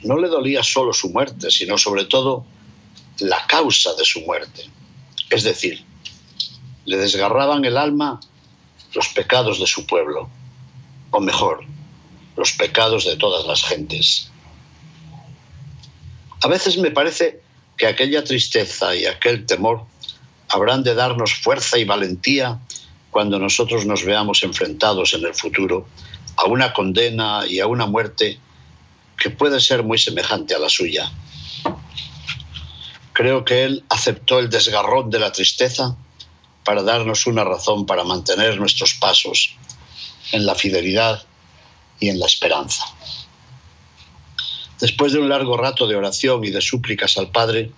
No 0.04 0.18
le 0.18 0.28
dolía 0.28 0.62
solo 0.62 0.92
su 0.92 1.10
muerte, 1.10 1.50
sino 1.50 1.76
sobre 1.78 2.04
todo 2.04 2.44
la 3.18 3.44
causa 3.46 3.94
de 3.94 4.04
su 4.04 4.20
muerte. 4.20 4.64
Es 5.30 5.42
decir, 5.42 5.84
le 6.84 6.96
desgarraban 6.96 7.64
el 7.64 7.76
alma 7.76 8.20
los 8.94 9.08
pecados 9.08 9.58
de 9.58 9.66
su 9.66 9.86
pueblo, 9.86 10.28
o 11.10 11.20
mejor, 11.20 11.64
los 12.36 12.52
pecados 12.52 13.04
de 13.04 13.16
todas 13.16 13.46
las 13.46 13.62
gentes. 13.62 14.29
A 16.42 16.48
veces 16.48 16.78
me 16.78 16.90
parece 16.90 17.40
que 17.76 17.86
aquella 17.86 18.24
tristeza 18.24 18.94
y 18.94 19.06
aquel 19.06 19.46
temor 19.46 19.84
habrán 20.48 20.82
de 20.82 20.94
darnos 20.94 21.34
fuerza 21.34 21.78
y 21.78 21.84
valentía 21.84 22.58
cuando 23.10 23.38
nosotros 23.38 23.86
nos 23.86 24.04
veamos 24.04 24.42
enfrentados 24.42 25.14
en 25.14 25.24
el 25.24 25.34
futuro 25.34 25.86
a 26.36 26.46
una 26.46 26.72
condena 26.72 27.42
y 27.46 27.60
a 27.60 27.66
una 27.66 27.86
muerte 27.86 28.38
que 29.18 29.30
puede 29.30 29.60
ser 29.60 29.82
muy 29.82 29.98
semejante 29.98 30.54
a 30.54 30.58
la 30.58 30.68
suya. 30.68 31.10
Creo 33.12 33.44
que 33.44 33.64
él 33.64 33.84
aceptó 33.90 34.38
el 34.38 34.48
desgarrón 34.48 35.10
de 35.10 35.18
la 35.18 35.32
tristeza 35.32 35.96
para 36.64 36.82
darnos 36.82 37.26
una 37.26 37.44
razón 37.44 37.84
para 37.84 38.04
mantener 38.04 38.58
nuestros 38.58 38.94
pasos 38.94 39.56
en 40.32 40.46
la 40.46 40.54
fidelidad 40.54 41.22
y 41.98 42.08
en 42.08 42.18
la 42.18 42.26
esperanza. 42.26 42.84
Después 44.80 45.12
de 45.12 45.18
un 45.18 45.28
largo 45.28 45.56
rato 45.56 45.86
de 45.86 45.96
oración 45.96 46.44
y 46.44 46.50
de 46.50 46.60
súplicas 46.60 47.18
al 47.18 47.30
Padre, 47.30 47.70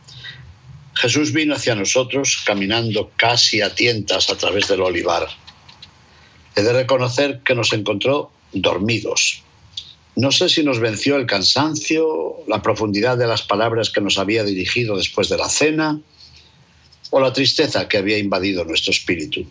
Jesús 0.95 1.33
vino 1.33 1.55
hacia 1.55 1.75
nosotros 1.75 2.43
caminando 2.47 3.11
casi 3.17 3.61
a 3.61 3.75
tientas 3.75 4.31
a 4.31 4.37
través 4.37 4.69
del 4.69 4.83
olivar. 4.83 5.27
He 6.55 6.63
de 6.63 6.73
reconocer 6.73 7.41
que 7.45 7.55
nos 7.55 7.73
encontró 7.73 8.31
dormidos. 8.53 9.43
No 10.15 10.31
sé 10.31 10.49
si 10.49 10.63
nos 10.63 10.79
venció 10.79 11.17
el 11.17 11.27
cansancio, 11.27 12.37
la 12.47 12.61
profundidad 12.61 13.17
de 13.17 13.27
las 13.27 13.43
palabras 13.43 13.91
que 13.91 14.03
nos 14.03 14.19
había 14.19 14.45
dirigido 14.45 14.97
después 14.97 15.29
de 15.31 15.39
la 15.39 15.49
cena, 15.49 16.01
o 17.11 17.21
la 17.21 17.33
tristeza 17.33 17.89
que 17.89 17.99
había 17.99 18.19
invadido 18.19 18.65
nuestro 18.65 18.91
espíritu. 18.91 19.47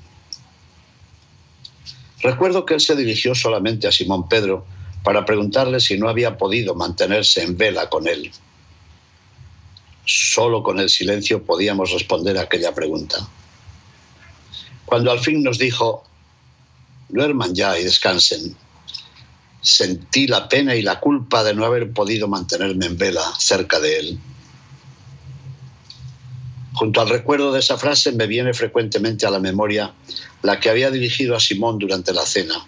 Recuerdo 2.22 2.66
que 2.66 2.76
él 2.76 2.82
se 2.82 2.96
dirigió 2.96 3.36
solamente 3.36 3.88
a 3.88 3.92
Simón 3.92 4.30
Pedro 4.30 4.66
para 5.04 5.26
preguntarle 5.26 5.80
si 5.80 5.98
no 5.98 6.10
había 6.10 6.38
podido 6.38 6.76
mantenerse 6.76 7.44
en 7.44 7.58
vela 7.58 7.90
con 7.90 8.08
él. 8.08 8.32
Solo 10.06 10.64
con 10.64 10.80
el 10.80 10.90
silencio 10.90 11.44
podíamos 11.44 11.92
responder 11.92 12.38
a 12.38 12.44
aquella 12.44 12.74
pregunta. 12.74 13.28
Cuando 14.86 15.12
al 15.12 15.20
fin 15.20 15.42
nos 15.44 15.58
dijo, 15.58 16.04
duerman 17.10 17.56
ya 17.56 17.78
y 17.80 17.84
descansen, 17.84 18.56
sentí 19.62 20.28
la 20.28 20.50
pena 20.50 20.76
y 20.76 20.82
la 20.82 21.00
culpa 21.00 21.44
de 21.44 21.54
no 21.54 21.66
haber 21.66 21.92
podido 21.94 22.28
mantenerme 22.28 22.88
en 22.88 22.98
vela 22.98 23.24
cerca 23.38 23.80
de 23.80 24.00
él. 24.00 24.20
Junto 26.74 27.02
al 27.02 27.10
recuerdo 27.10 27.52
de 27.52 27.60
esa 27.60 27.78
frase 27.78 28.12
me 28.12 28.28
viene 28.28 28.54
frecuentemente 28.54 29.26
a 29.26 29.30
la 29.30 29.40
memoria 29.40 29.94
la 30.42 30.60
que 30.60 30.70
había 30.70 30.90
dirigido 30.90 31.36
a 31.36 31.40
Simón 31.40 31.78
durante 31.78 32.14
la 32.14 32.26
cena. 32.26 32.66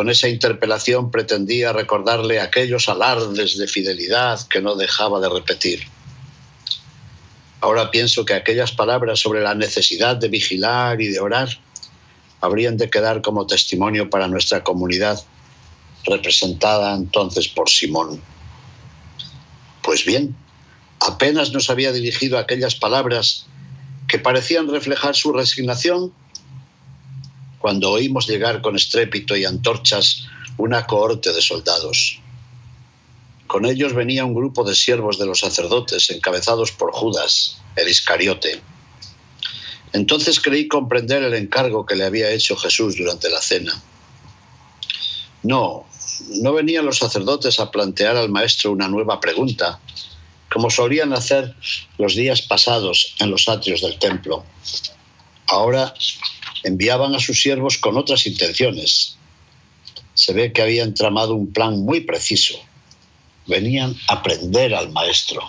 Con 0.00 0.08
esa 0.08 0.30
interpelación 0.30 1.10
pretendía 1.10 1.74
recordarle 1.74 2.40
aquellos 2.40 2.88
alardes 2.88 3.58
de 3.58 3.68
fidelidad 3.68 4.40
que 4.48 4.62
no 4.62 4.74
dejaba 4.74 5.20
de 5.20 5.28
repetir. 5.28 5.82
Ahora 7.60 7.90
pienso 7.90 8.24
que 8.24 8.32
aquellas 8.32 8.72
palabras 8.72 9.20
sobre 9.20 9.42
la 9.42 9.54
necesidad 9.54 10.16
de 10.16 10.28
vigilar 10.28 11.02
y 11.02 11.08
de 11.08 11.20
orar 11.20 11.50
habrían 12.40 12.78
de 12.78 12.88
quedar 12.88 13.20
como 13.20 13.46
testimonio 13.46 14.08
para 14.08 14.26
nuestra 14.26 14.64
comunidad, 14.64 15.22
representada 16.06 16.94
entonces 16.94 17.48
por 17.48 17.68
Simón. 17.68 18.22
Pues 19.82 20.06
bien, 20.06 20.34
apenas 21.00 21.52
nos 21.52 21.68
había 21.68 21.92
dirigido 21.92 22.38
aquellas 22.38 22.74
palabras 22.74 23.44
que 24.08 24.18
parecían 24.18 24.66
reflejar 24.70 25.14
su 25.14 25.34
resignación, 25.34 26.10
cuando 27.60 27.90
oímos 27.90 28.26
llegar 28.26 28.62
con 28.62 28.74
estrépito 28.74 29.36
y 29.36 29.44
antorchas 29.44 30.26
una 30.56 30.86
cohorte 30.86 31.32
de 31.32 31.42
soldados. 31.42 32.18
Con 33.46 33.66
ellos 33.66 33.92
venía 33.92 34.24
un 34.24 34.34
grupo 34.34 34.64
de 34.64 34.74
siervos 34.74 35.18
de 35.18 35.26
los 35.26 35.40
sacerdotes, 35.40 36.10
encabezados 36.10 36.72
por 36.72 36.92
Judas, 36.92 37.58
el 37.76 37.88
Iscariote. 37.88 38.60
Entonces 39.92 40.40
creí 40.40 40.68
comprender 40.68 41.22
el 41.22 41.34
encargo 41.34 41.84
que 41.84 41.96
le 41.96 42.04
había 42.04 42.30
hecho 42.30 42.56
Jesús 42.56 42.96
durante 42.96 43.28
la 43.28 43.42
cena. 43.42 43.82
No, 45.42 45.86
no 46.42 46.52
venían 46.52 46.86
los 46.86 46.98
sacerdotes 46.98 47.60
a 47.60 47.70
plantear 47.70 48.16
al 48.16 48.30
maestro 48.30 48.70
una 48.72 48.88
nueva 48.88 49.20
pregunta, 49.20 49.80
como 50.50 50.70
solían 50.70 51.12
hacer 51.12 51.54
los 51.98 52.14
días 52.14 52.42
pasados 52.42 53.14
en 53.18 53.30
los 53.30 53.48
atrios 53.48 53.82
del 53.82 53.98
templo. 53.98 54.44
Ahora 55.46 55.92
enviaban 56.62 57.14
a 57.14 57.20
sus 57.20 57.40
siervos 57.40 57.78
con 57.78 57.96
otras 57.96 58.26
intenciones. 58.26 59.16
Se 60.14 60.32
ve 60.32 60.52
que 60.52 60.62
habían 60.62 60.94
tramado 60.94 61.34
un 61.34 61.52
plan 61.52 61.80
muy 61.84 62.00
preciso. 62.00 62.54
Venían 63.46 63.96
a 64.08 64.22
prender 64.22 64.74
al 64.74 64.90
maestro, 64.90 65.42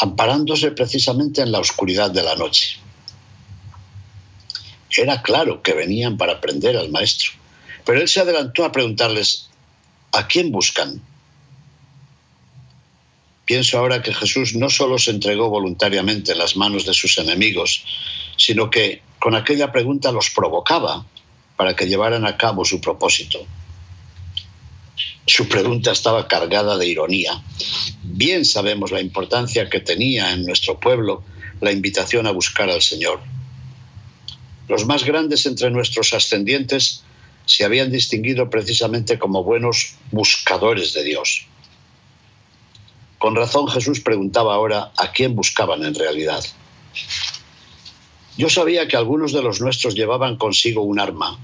amparándose 0.00 0.70
precisamente 0.72 1.40
en 1.40 1.52
la 1.52 1.60
oscuridad 1.60 2.10
de 2.10 2.22
la 2.22 2.36
noche. 2.36 2.78
Era 4.96 5.20
claro 5.22 5.62
que 5.62 5.74
venían 5.74 6.16
para 6.16 6.40
prender 6.40 6.76
al 6.76 6.90
maestro, 6.90 7.32
pero 7.84 8.00
él 8.00 8.08
se 8.08 8.20
adelantó 8.20 8.64
a 8.64 8.72
preguntarles, 8.72 9.50
¿a 10.12 10.26
quién 10.26 10.50
buscan? 10.50 11.02
Pienso 13.44 13.78
ahora 13.78 14.02
que 14.02 14.12
Jesús 14.12 14.54
no 14.54 14.70
solo 14.70 14.98
se 14.98 15.12
entregó 15.12 15.48
voluntariamente 15.48 16.32
en 16.32 16.38
las 16.38 16.56
manos 16.56 16.84
de 16.84 16.94
sus 16.94 17.16
enemigos, 17.18 17.84
sino 18.36 18.70
que 18.70 19.02
con 19.26 19.34
aquella 19.34 19.72
pregunta 19.72 20.12
los 20.12 20.30
provocaba 20.30 21.04
para 21.56 21.74
que 21.74 21.88
llevaran 21.88 22.24
a 22.24 22.36
cabo 22.36 22.64
su 22.64 22.80
propósito. 22.80 23.44
Su 25.26 25.48
pregunta 25.48 25.90
estaba 25.90 26.28
cargada 26.28 26.78
de 26.78 26.86
ironía. 26.86 27.42
Bien 28.04 28.44
sabemos 28.44 28.92
la 28.92 29.00
importancia 29.00 29.68
que 29.68 29.80
tenía 29.80 30.32
en 30.32 30.44
nuestro 30.44 30.78
pueblo 30.78 31.24
la 31.60 31.72
invitación 31.72 32.28
a 32.28 32.30
buscar 32.30 32.70
al 32.70 32.82
Señor. 32.82 33.18
Los 34.68 34.86
más 34.86 35.02
grandes 35.02 35.44
entre 35.46 35.72
nuestros 35.72 36.14
ascendientes 36.14 37.02
se 37.46 37.64
habían 37.64 37.90
distinguido 37.90 38.48
precisamente 38.48 39.18
como 39.18 39.42
buenos 39.42 39.96
buscadores 40.12 40.92
de 40.92 41.02
Dios. 41.02 41.46
Con 43.18 43.34
razón 43.34 43.66
Jesús 43.66 43.98
preguntaba 43.98 44.54
ahora 44.54 44.92
a 44.96 45.10
quién 45.10 45.34
buscaban 45.34 45.82
en 45.82 45.96
realidad. 45.96 46.44
Yo 48.36 48.50
sabía 48.50 48.86
que 48.86 48.96
algunos 48.96 49.32
de 49.32 49.42
los 49.42 49.60
nuestros 49.60 49.94
llevaban 49.94 50.36
consigo 50.36 50.82
un 50.82 51.00
arma. 51.00 51.38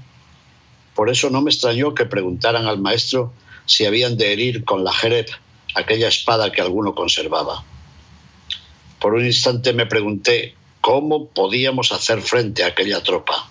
Por 0.95 1.09
eso 1.09 1.29
no 1.29 1.41
me 1.41 1.49
extrañó 1.49 1.95
que 1.95 2.05
preguntaran 2.05 2.67
al 2.67 2.79
maestro 2.79 3.33
si 3.65 3.85
habían 3.85 4.17
de 4.17 4.31
herir 4.31 4.63
con 4.63 4.83
la 4.83 4.93
jereb, 4.93 5.25
aquella 5.73 6.07
espada 6.07 6.51
que 6.51 6.61
alguno 6.61 6.93
conservaba. 6.93 7.63
Por 8.99 9.15
un 9.15 9.25
instante 9.25 9.73
me 9.73 9.87
pregunté 9.87 10.55
cómo 10.81 11.29
podíamos 11.29 11.91
hacer 11.91 12.21
frente 12.21 12.63
a 12.63 12.67
aquella 12.67 13.01
tropa. 13.01 13.49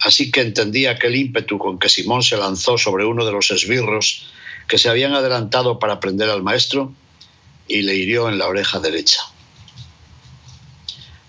Así 0.00 0.30
que 0.30 0.42
entendí 0.42 0.86
aquel 0.86 1.16
ímpetu 1.16 1.58
con 1.58 1.78
que 1.78 1.88
Simón 1.88 2.22
se 2.22 2.36
lanzó 2.36 2.78
sobre 2.78 3.04
uno 3.04 3.24
de 3.24 3.32
los 3.32 3.50
esbirros 3.50 4.26
que 4.68 4.78
se 4.78 4.88
habían 4.88 5.14
adelantado 5.14 5.78
para 5.78 5.98
prender 5.98 6.30
al 6.30 6.42
maestro 6.42 6.92
y 7.66 7.82
le 7.82 7.96
hirió 7.96 8.28
en 8.28 8.38
la 8.38 8.46
oreja 8.46 8.78
derecha. 8.78 9.22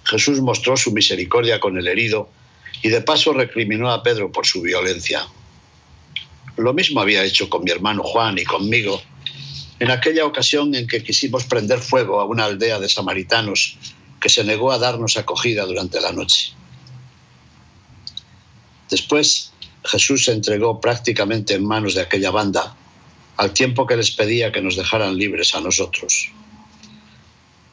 Jesús 0.09 0.41
mostró 0.41 0.77
su 0.77 0.91
misericordia 0.91 1.59
con 1.59 1.77
el 1.77 1.87
herido 1.87 2.29
y 2.81 2.89
de 2.89 3.01
paso 3.01 3.33
recriminó 3.33 3.91
a 3.91 4.03
Pedro 4.03 4.31
por 4.31 4.45
su 4.45 4.61
violencia. 4.61 5.27
Lo 6.55 6.73
mismo 6.73 7.01
había 7.01 7.23
hecho 7.23 7.49
con 7.49 7.63
mi 7.63 7.71
hermano 7.71 8.03
Juan 8.03 8.37
y 8.37 8.43
conmigo 8.43 9.01
en 9.79 9.91
aquella 9.91 10.25
ocasión 10.25 10.73
en 10.75 10.87
que 10.87 11.03
quisimos 11.03 11.43
prender 11.43 11.79
fuego 11.79 12.19
a 12.19 12.25
una 12.25 12.45
aldea 12.45 12.79
de 12.79 12.89
samaritanos 12.89 13.77
que 14.19 14.29
se 14.29 14.43
negó 14.43 14.71
a 14.71 14.79
darnos 14.79 15.17
acogida 15.17 15.65
durante 15.65 16.01
la 16.01 16.11
noche. 16.11 16.53
Después, 18.89 19.51
Jesús 19.83 20.25
se 20.25 20.31
entregó 20.31 20.81
prácticamente 20.81 21.53
en 21.53 21.65
manos 21.65 21.93
de 21.93 22.01
aquella 22.01 22.31
banda, 22.31 22.75
al 23.35 23.53
tiempo 23.53 23.85
que 23.85 23.97
les 23.97 24.11
pedía 24.11 24.51
que 24.51 24.61
nos 24.61 24.77
dejaran 24.77 25.15
libres 25.15 25.53
a 25.53 25.61
nosotros. 25.61 26.31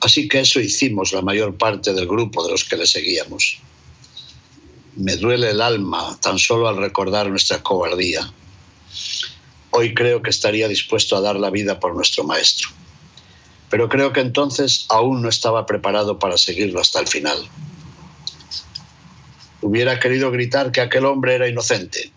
Así 0.04 0.28
que 0.28 0.40
eso 0.40 0.60
hicimos 0.60 1.14
la 1.14 1.22
mayor 1.22 1.56
parte 1.56 1.94
del 1.94 2.06
grupo 2.06 2.44
de 2.44 2.50
los 2.50 2.64
que 2.64 2.76
le 2.76 2.86
seguíamos. 2.86 3.58
Me 4.96 5.16
duele 5.16 5.48
el 5.48 5.62
alma 5.62 6.18
tan 6.20 6.38
solo 6.38 6.68
al 6.68 6.76
recordar 6.76 7.30
nuestra 7.30 7.62
cobardía. 7.62 8.30
Hoy 9.70 9.94
creo 9.94 10.20
que 10.20 10.28
estaría 10.28 10.68
dispuesto 10.68 11.16
a 11.16 11.22
dar 11.22 11.36
la 11.36 11.48
vida 11.48 11.80
por 11.80 11.94
nuestro 11.94 12.22
maestro. 12.22 12.68
Pero 13.70 13.88
creo 13.88 14.12
que 14.12 14.20
entonces 14.20 14.84
aún 14.90 15.22
no 15.22 15.30
estaba 15.30 15.64
preparado 15.64 16.18
para 16.18 16.36
seguirlo 16.36 16.82
hasta 16.82 17.00
el 17.00 17.08
final. 17.08 17.38
Hubiera 19.62 19.98
querido 19.98 20.30
gritar 20.30 20.70
que 20.70 20.82
aquel 20.82 21.06
hombre 21.06 21.34
era 21.34 21.48
inocente. 21.48 22.12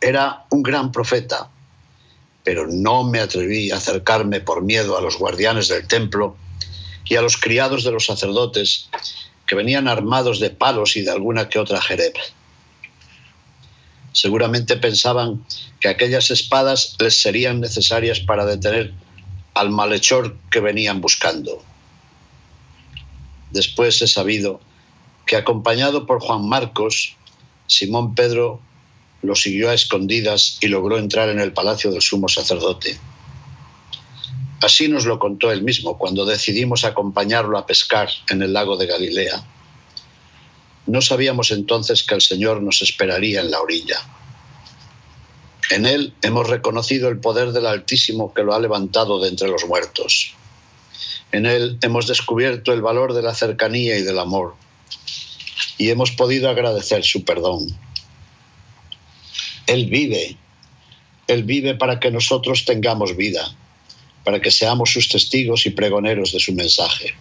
Era 0.00 0.44
un 0.50 0.62
gran 0.62 0.92
profeta. 0.92 1.50
Pero 2.44 2.68
no 2.68 3.02
me 3.02 3.18
atreví 3.18 3.72
a 3.72 3.78
acercarme 3.78 4.40
por 4.40 4.62
miedo 4.62 4.96
a 4.96 5.00
los 5.00 5.18
guardianes 5.18 5.66
del 5.66 5.88
templo 5.88 6.36
y 7.08 7.16
a 7.16 7.22
los 7.22 7.36
criados 7.36 7.84
de 7.84 7.90
los 7.90 8.06
sacerdotes, 8.06 8.88
que 9.46 9.54
venían 9.54 9.88
armados 9.88 10.40
de 10.40 10.50
palos 10.50 10.96
y 10.96 11.02
de 11.02 11.10
alguna 11.10 11.48
que 11.48 11.58
otra 11.58 11.80
jereb. 11.80 12.12
Seguramente 14.12 14.76
pensaban 14.76 15.44
que 15.80 15.88
aquellas 15.88 16.30
espadas 16.30 16.96
les 16.98 17.20
serían 17.20 17.60
necesarias 17.60 18.20
para 18.20 18.44
detener 18.44 18.92
al 19.54 19.70
malhechor 19.70 20.36
que 20.50 20.60
venían 20.60 21.00
buscando. 21.00 21.62
Después 23.50 24.02
he 24.02 24.08
sabido 24.08 24.60
que 25.26 25.36
acompañado 25.36 26.06
por 26.06 26.20
Juan 26.20 26.48
Marcos, 26.48 27.16
Simón 27.66 28.14
Pedro 28.14 28.60
lo 29.22 29.34
siguió 29.34 29.70
a 29.70 29.74
escondidas 29.74 30.58
y 30.60 30.68
logró 30.68 30.98
entrar 30.98 31.28
en 31.28 31.40
el 31.40 31.52
palacio 31.52 31.90
del 31.90 32.02
sumo 32.02 32.28
sacerdote. 32.28 32.98
Así 34.60 34.88
nos 34.88 35.06
lo 35.06 35.20
contó 35.20 35.52
él 35.52 35.62
mismo 35.62 35.98
cuando 35.98 36.24
decidimos 36.24 36.84
acompañarlo 36.84 37.58
a 37.58 37.66
pescar 37.66 38.08
en 38.28 38.42
el 38.42 38.52
lago 38.52 38.76
de 38.76 38.86
Galilea. 38.86 39.44
No 40.86 41.00
sabíamos 41.00 41.52
entonces 41.52 42.02
que 42.02 42.14
el 42.14 42.20
Señor 42.20 42.60
nos 42.60 42.82
esperaría 42.82 43.40
en 43.40 43.52
la 43.52 43.60
orilla. 43.60 43.98
En 45.70 45.86
Él 45.86 46.14
hemos 46.22 46.48
reconocido 46.48 47.08
el 47.08 47.20
poder 47.20 47.52
del 47.52 47.66
Altísimo 47.66 48.34
que 48.34 48.42
lo 48.42 48.54
ha 48.54 48.58
levantado 48.58 49.20
de 49.20 49.28
entre 49.28 49.48
los 49.48 49.64
muertos. 49.66 50.34
En 51.30 51.46
Él 51.46 51.78
hemos 51.82 52.06
descubierto 52.06 52.72
el 52.72 52.82
valor 52.82 53.12
de 53.12 53.22
la 53.22 53.34
cercanía 53.34 53.96
y 53.96 54.02
del 54.02 54.18
amor. 54.18 54.56
Y 55.76 55.90
hemos 55.90 56.10
podido 56.10 56.48
agradecer 56.48 57.04
su 57.04 57.24
perdón. 57.24 57.68
Él 59.66 59.86
vive. 59.86 60.36
Él 61.28 61.44
vive 61.44 61.74
para 61.74 62.00
que 62.00 62.10
nosotros 62.10 62.64
tengamos 62.64 63.14
vida 63.14 63.54
para 64.28 64.42
que 64.42 64.50
seamos 64.50 64.92
sus 64.92 65.08
testigos 65.08 65.64
y 65.64 65.70
pregoneros 65.70 66.32
de 66.32 66.38
su 66.38 66.52
mensaje. 66.52 67.14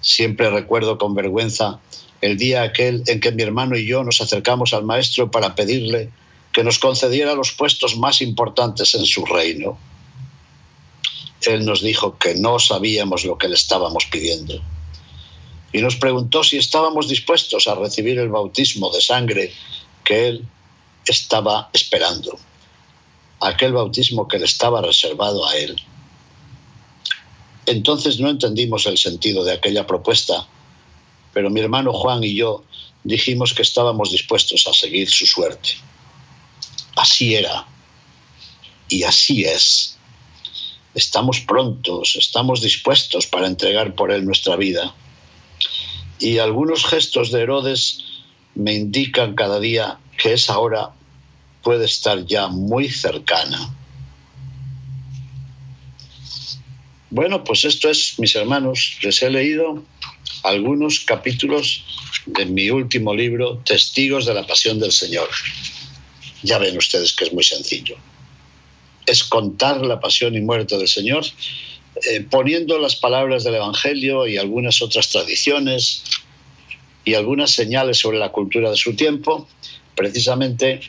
Siempre 0.00 0.50
recuerdo 0.50 0.98
con 0.98 1.14
vergüenza 1.14 1.78
el 2.20 2.36
día 2.36 2.64
aquel 2.64 3.04
en 3.06 3.20
que 3.20 3.30
mi 3.30 3.44
hermano 3.44 3.76
y 3.76 3.86
yo 3.86 4.02
nos 4.02 4.20
acercamos 4.20 4.74
al 4.74 4.82
maestro 4.82 5.30
para 5.30 5.54
pedirle 5.54 6.10
que 6.50 6.64
nos 6.64 6.80
concediera 6.80 7.36
los 7.36 7.52
puestos 7.52 7.96
más 7.96 8.22
importantes 8.22 8.92
en 8.96 9.06
su 9.06 9.24
reino. 9.24 9.78
Él 11.46 11.64
nos 11.64 11.80
dijo 11.80 12.18
que 12.18 12.34
no 12.34 12.58
sabíamos 12.58 13.24
lo 13.24 13.38
que 13.38 13.46
le 13.46 13.54
estábamos 13.54 14.06
pidiendo 14.06 14.60
y 15.72 15.80
nos 15.80 15.94
preguntó 15.94 16.42
si 16.42 16.56
estábamos 16.56 17.08
dispuestos 17.08 17.68
a 17.68 17.76
recibir 17.76 18.18
el 18.18 18.30
bautismo 18.30 18.90
de 18.90 19.00
sangre 19.00 19.52
que 20.02 20.26
él 20.26 20.48
estaba 21.06 21.70
esperando 21.72 22.36
aquel 23.40 23.72
bautismo 23.72 24.28
que 24.28 24.38
le 24.38 24.44
estaba 24.44 24.82
reservado 24.82 25.46
a 25.46 25.56
él. 25.56 25.80
Entonces 27.66 28.18
no 28.20 28.28
entendimos 28.28 28.86
el 28.86 28.98
sentido 28.98 29.44
de 29.44 29.52
aquella 29.52 29.86
propuesta, 29.86 30.46
pero 31.32 31.50
mi 31.50 31.60
hermano 31.60 31.92
Juan 31.92 32.22
y 32.24 32.34
yo 32.34 32.64
dijimos 33.04 33.54
que 33.54 33.62
estábamos 33.62 34.10
dispuestos 34.10 34.66
a 34.66 34.72
seguir 34.72 35.10
su 35.10 35.26
suerte. 35.26 35.70
Así 36.96 37.34
era 37.34 37.66
y 38.88 39.04
así 39.04 39.44
es. 39.44 39.96
Estamos 40.94 41.40
prontos, 41.40 42.16
estamos 42.16 42.60
dispuestos 42.60 43.26
para 43.26 43.46
entregar 43.46 43.94
por 43.94 44.10
él 44.10 44.24
nuestra 44.24 44.56
vida. 44.56 44.94
Y 46.18 46.38
algunos 46.38 46.84
gestos 46.84 47.30
de 47.30 47.42
Herodes 47.42 48.04
me 48.54 48.74
indican 48.74 49.34
cada 49.34 49.60
día 49.60 49.98
que 50.18 50.32
es 50.34 50.50
ahora 50.50 50.90
puede 51.62 51.84
estar 51.84 52.24
ya 52.26 52.48
muy 52.48 52.88
cercana. 52.88 53.74
Bueno, 57.10 57.42
pues 57.42 57.64
esto 57.64 57.90
es, 57.90 58.18
mis 58.18 58.36
hermanos, 58.36 58.98
les 59.02 59.22
he 59.22 59.30
leído 59.30 59.82
algunos 60.44 61.00
capítulos 61.00 61.84
de 62.26 62.46
mi 62.46 62.70
último 62.70 63.14
libro, 63.14 63.58
Testigos 63.64 64.26
de 64.26 64.34
la 64.34 64.46
Pasión 64.46 64.78
del 64.78 64.92
Señor. 64.92 65.28
Ya 66.42 66.58
ven 66.58 66.76
ustedes 66.76 67.12
que 67.12 67.24
es 67.24 67.32
muy 67.32 67.42
sencillo. 67.42 67.96
Es 69.06 69.24
contar 69.24 69.84
la 69.84 69.98
pasión 69.98 70.36
y 70.36 70.40
muerte 70.40 70.78
del 70.78 70.88
Señor, 70.88 71.24
eh, 72.08 72.20
poniendo 72.30 72.78
las 72.78 72.96
palabras 72.96 73.44
del 73.44 73.56
Evangelio 73.56 74.26
y 74.26 74.36
algunas 74.36 74.80
otras 74.80 75.08
tradiciones 75.08 76.04
y 77.04 77.14
algunas 77.14 77.50
señales 77.50 77.98
sobre 77.98 78.18
la 78.18 78.30
cultura 78.30 78.70
de 78.70 78.76
su 78.76 78.94
tiempo, 78.94 79.48
precisamente 79.96 80.80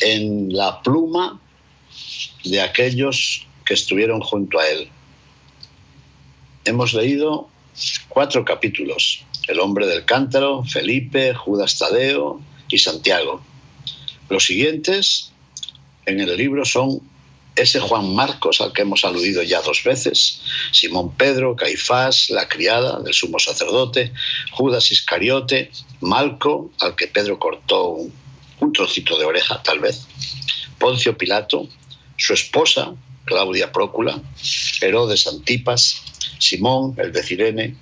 en 0.00 0.52
la 0.52 0.82
pluma 0.82 1.40
de 2.44 2.60
aquellos 2.60 3.46
que 3.64 3.74
estuvieron 3.74 4.20
junto 4.20 4.58
a 4.58 4.68
él. 4.68 4.88
Hemos 6.64 6.94
leído 6.94 7.48
cuatro 8.08 8.44
capítulos, 8.44 9.24
el 9.48 9.60
hombre 9.60 9.86
del 9.86 10.04
cántaro, 10.04 10.64
Felipe, 10.64 11.34
Judas 11.34 11.78
Tadeo 11.78 12.40
y 12.68 12.78
Santiago. 12.78 13.42
Los 14.28 14.46
siguientes 14.46 15.32
en 16.06 16.20
el 16.20 16.36
libro 16.36 16.64
son 16.64 17.00
ese 17.56 17.80
Juan 17.80 18.14
Marcos 18.14 18.60
al 18.60 18.72
que 18.72 18.82
hemos 18.82 19.04
aludido 19.04 19.42
ya 19.42 19.62
dos 19.62 19.82
veces, 19.82 20.42
Simón 20.72 21.12
Pedro, 21.16 21.56
Caifás, 21.56 22.28
la 22.30 22.48
criada 22.48 23.00
del 23.00 23.14
sumo 23.14 23.38
sacerdote, 23.38 24.12
Judas 24.52 24.92
Iscariote, 24.92 25.70
Malco, 26.00 26.70
al 26.80 26.94
que 26.94 27.08
Pedro 27.08 27.38
cortó 27.38 27.98
un 28.60 28.72
trocito 28.72 29.18
de 29.18 29.24
oreja 29.24 29.62
tal 29.62 29.80
vez, 29.80 30.06
Poncio 30.78 31.16
Pilato, 31.16 31.68
su 32.16 32.32
esposa, 32.32 32.94
Claudia 33.24 33.72
Prócula, 33.72 34.20
Herodes 34.80 35.26
Antipas, 35.26 36.02
Simón, 36.38 36.94
el 36.98 37.12
de 37.12 37.22
Cirene, 37.22 37.76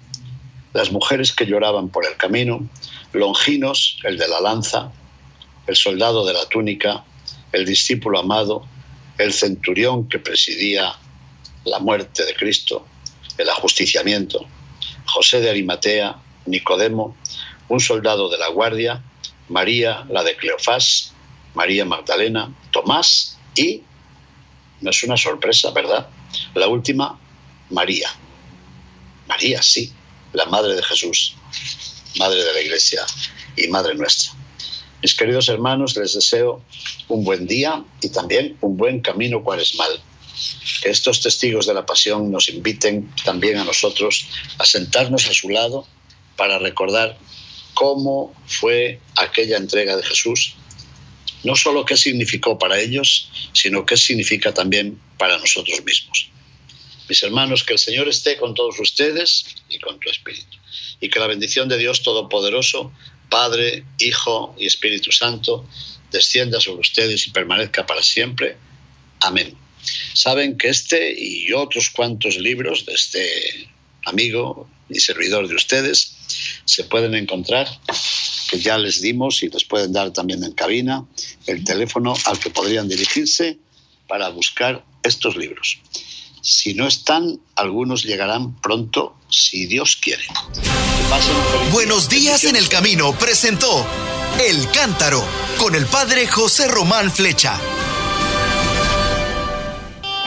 las 0.73 0.91
mujeres 0.91 1.33
que 1.33 1.47
lloraban 1.47 1.89
por 1.89 2.07
el 2.07 2.17
camino, 2.17 2.69
Longinos, 3.13 3.99
el 4.05 4.19
de 4.19 4.27
la 4.27 4.41
lanza, 4.41 4.91
el 5.67 5.77
soldado 5.77 6.27
de 6.27 6.33
la 6.33 6.47
túnica, 6.47 7.05
el 7.53 7.65
discípulo 7.65 8.19
amado, 8.19 8.67
el 9.19 9.33
centurión 9.33 10.09
que 10.09 10.19
presidía 10.19 10.95
la 11.65 11.79
muerte 11.79 12.25
de 12.25 12.35
Cristo, 12.35 12.85
el 13.39 13.49
ajusticiamiento, 13.49 14.47
José 15.07 15.41
de 15.41 15.51
Arimatea, 15.51 16.17
Nicodemo, 16.47 17.17
un 17.69 17.81
soldado 17.81 18.29
de 18.29 18.39
la 18.39 18.49
guardia, 18.49 19.03
María, 19.49 20.07
la 20.11 20.23
de 20.23 20.37
Cleofás, 20.37 21.13
María 21.55 21.85
Magdalena, 21.85 22.55
Tomás 22.71 23.39
y, 23.57 23.83
no 24.81 24.91
es 24.91 25.03
una 25.05 25.17
sorpresa, 25.17 25.71
¿verdad? 25.71 26.09
La 26.55 26.69
última, 26.69 27.19
María. 27.71 28.11
María, 29.27 29.63
sí, 29.63 29.93
la 30.33 30.45
Madre 30.47 30.75
de 30.75 30.83
Jesús, 30.83 31.35
Madre 32.19 32.43
de 32.43 32.53
la 32.53 32.61
Iglesia 32.61 33.05
y 33.57 33.69
Madre 33.69 33.95
nuestra. 33.95 34.33
Mis 35.03 35.15
queridos 35.15 35.49
hermanos, 35.49 35.97
les 35.97 36.15
deseo 36.15 36.63
un 37.09 37.25
buen 37.25 37.47
día 37.47 37.85
y 38.01 38.09
también 38.09 38.57
un 38.61 38.77
buen 38.77 39.01
camino 39.01 39.43
cuaresmal. 39.43 40.03
Que 40.83 40.91
estos 40.91 41.21
testigos 41.21 41.67
de 41.67 41.75
la 41.75 41.87
pasión 41.87 42.31
nos 42.33 42.49
inviten 42.49 43.11
también 43.25 43.59
a 43.59 43.65
nosotros 43.65 44.27
a 44.59 44.65
sentarnos 44.65 45.29
a 45.29 45.35
su 45.35 45.51
lado 45.51 45.87
para 46.37 46.59
recordar 46.59 47.19
cómo 47.75 48.35
fue 48.47 49.01
aquella 49.17 49.57
entrega 49.57 49.97
de 49.97 50.03
Jesús, 50.03 50.55
no 51.43 51.57
solo 51.57 51.85
qué 51.85 51.97
significó 51.97 52.59
para 52.59 52.81
ellos, 52.81 53.31
sino 53.53 53.85
qué 53.85 53.97
significa 53.97 54.55
también 54.55 54.99
para 55.19 55.39
nosotros 55.39 55.85
mismos. 55.85 56.31
Mis 57.09 57.23
hermanos, 57.23 57.65
que 57.65 57.75
el 57.75 57.79
Señor 57.79 58.09
esté 58.09 58.37
con 58.39 58.55
todos 58.55 58.81
ustedes 58.81 59.45
y 59.69 59.79
con 59.79 60.01
tu 60.01 60.09
espíritu. 60.09 60.57
Y 61.01 61.11
que 61.11 61.21
la 61.21 61.27
bendición 61.27 61.69
de 61.69 61.77
Dios 61.77 62.03
Todopoderoso, 62.03 62.93
Padre, 63.29 63.85
Hijo 63.99 64.55
y 64.59 64.67
Espíritu 64.67 65.13
Santo, 65.13 65.67
descienda 66.11 66.61
sobre 66.61 66.81
ustedes 66.81 67.27
y 67.27 67.31
permanezca 67.31 67.85
para 67.85 68.03
siempre. 68.03 68.57
Amén. 69.21 69.55
Saben 70.15 70.57
que 70.57 70.69
este 70.69 71.15
y 71.19 71.53
otros 71.53 71.91
cuantos 71.91 72.39
libros 72.39 72.87
de 72.87 72.95
este 72.95 73.69
amigo 74.07 74.69
y 74.89 75.01
servidor 75.01 75.49
de 75.49 75.55
ustedes 75.55 76.17
se 76.65 76.85
pueden 76.85 77.15
encontrar, 77.15 77.69
que 78.49 78.59
ya 78.59 78.79
les 78.79 79.01
dimos 79.01 79.43
y 79.43 79.49
les 79.49 79.65
pueden 79.65 79.93
dar 79.93 80.13
también 80.13 80.43
en 80.45 80.53
cabina, 80.53 81.05
el 81.47 81.65
teléfono 81.65 82.15
al 82.27 82.39
que 82.39 82.51
podrían 82.51 82.89
dirigirse 82.89 83.59
para 84.07 84.29
buscar 84.29 84.85
estos 85.03 85.37
libros. 85.37 85.79
Si 86.43 86.75
no 86.75 86.87
están, 86.87 87.41
algunos 87.57 88.05
llegarán 88.05 88.61
pronto, 88.61 89.17
si 89.31 89.67
Dios 89.67 89.97
quiere. 89.97 90.25
Buenos 91.73 92.09
días 92.09 92.45
en 92.45 92.57
el 92.57 92.69
camino 92.69 93.17
presentó 93.19 93.87
El 94.39 94.69
Cántaro 94.71 95.25
con 95.59 95.75
el 95.75 95.87
padre 95.87 96.27
José 96.27 96.69
Román 96.69 97.11
Flecha. 97.11 97.59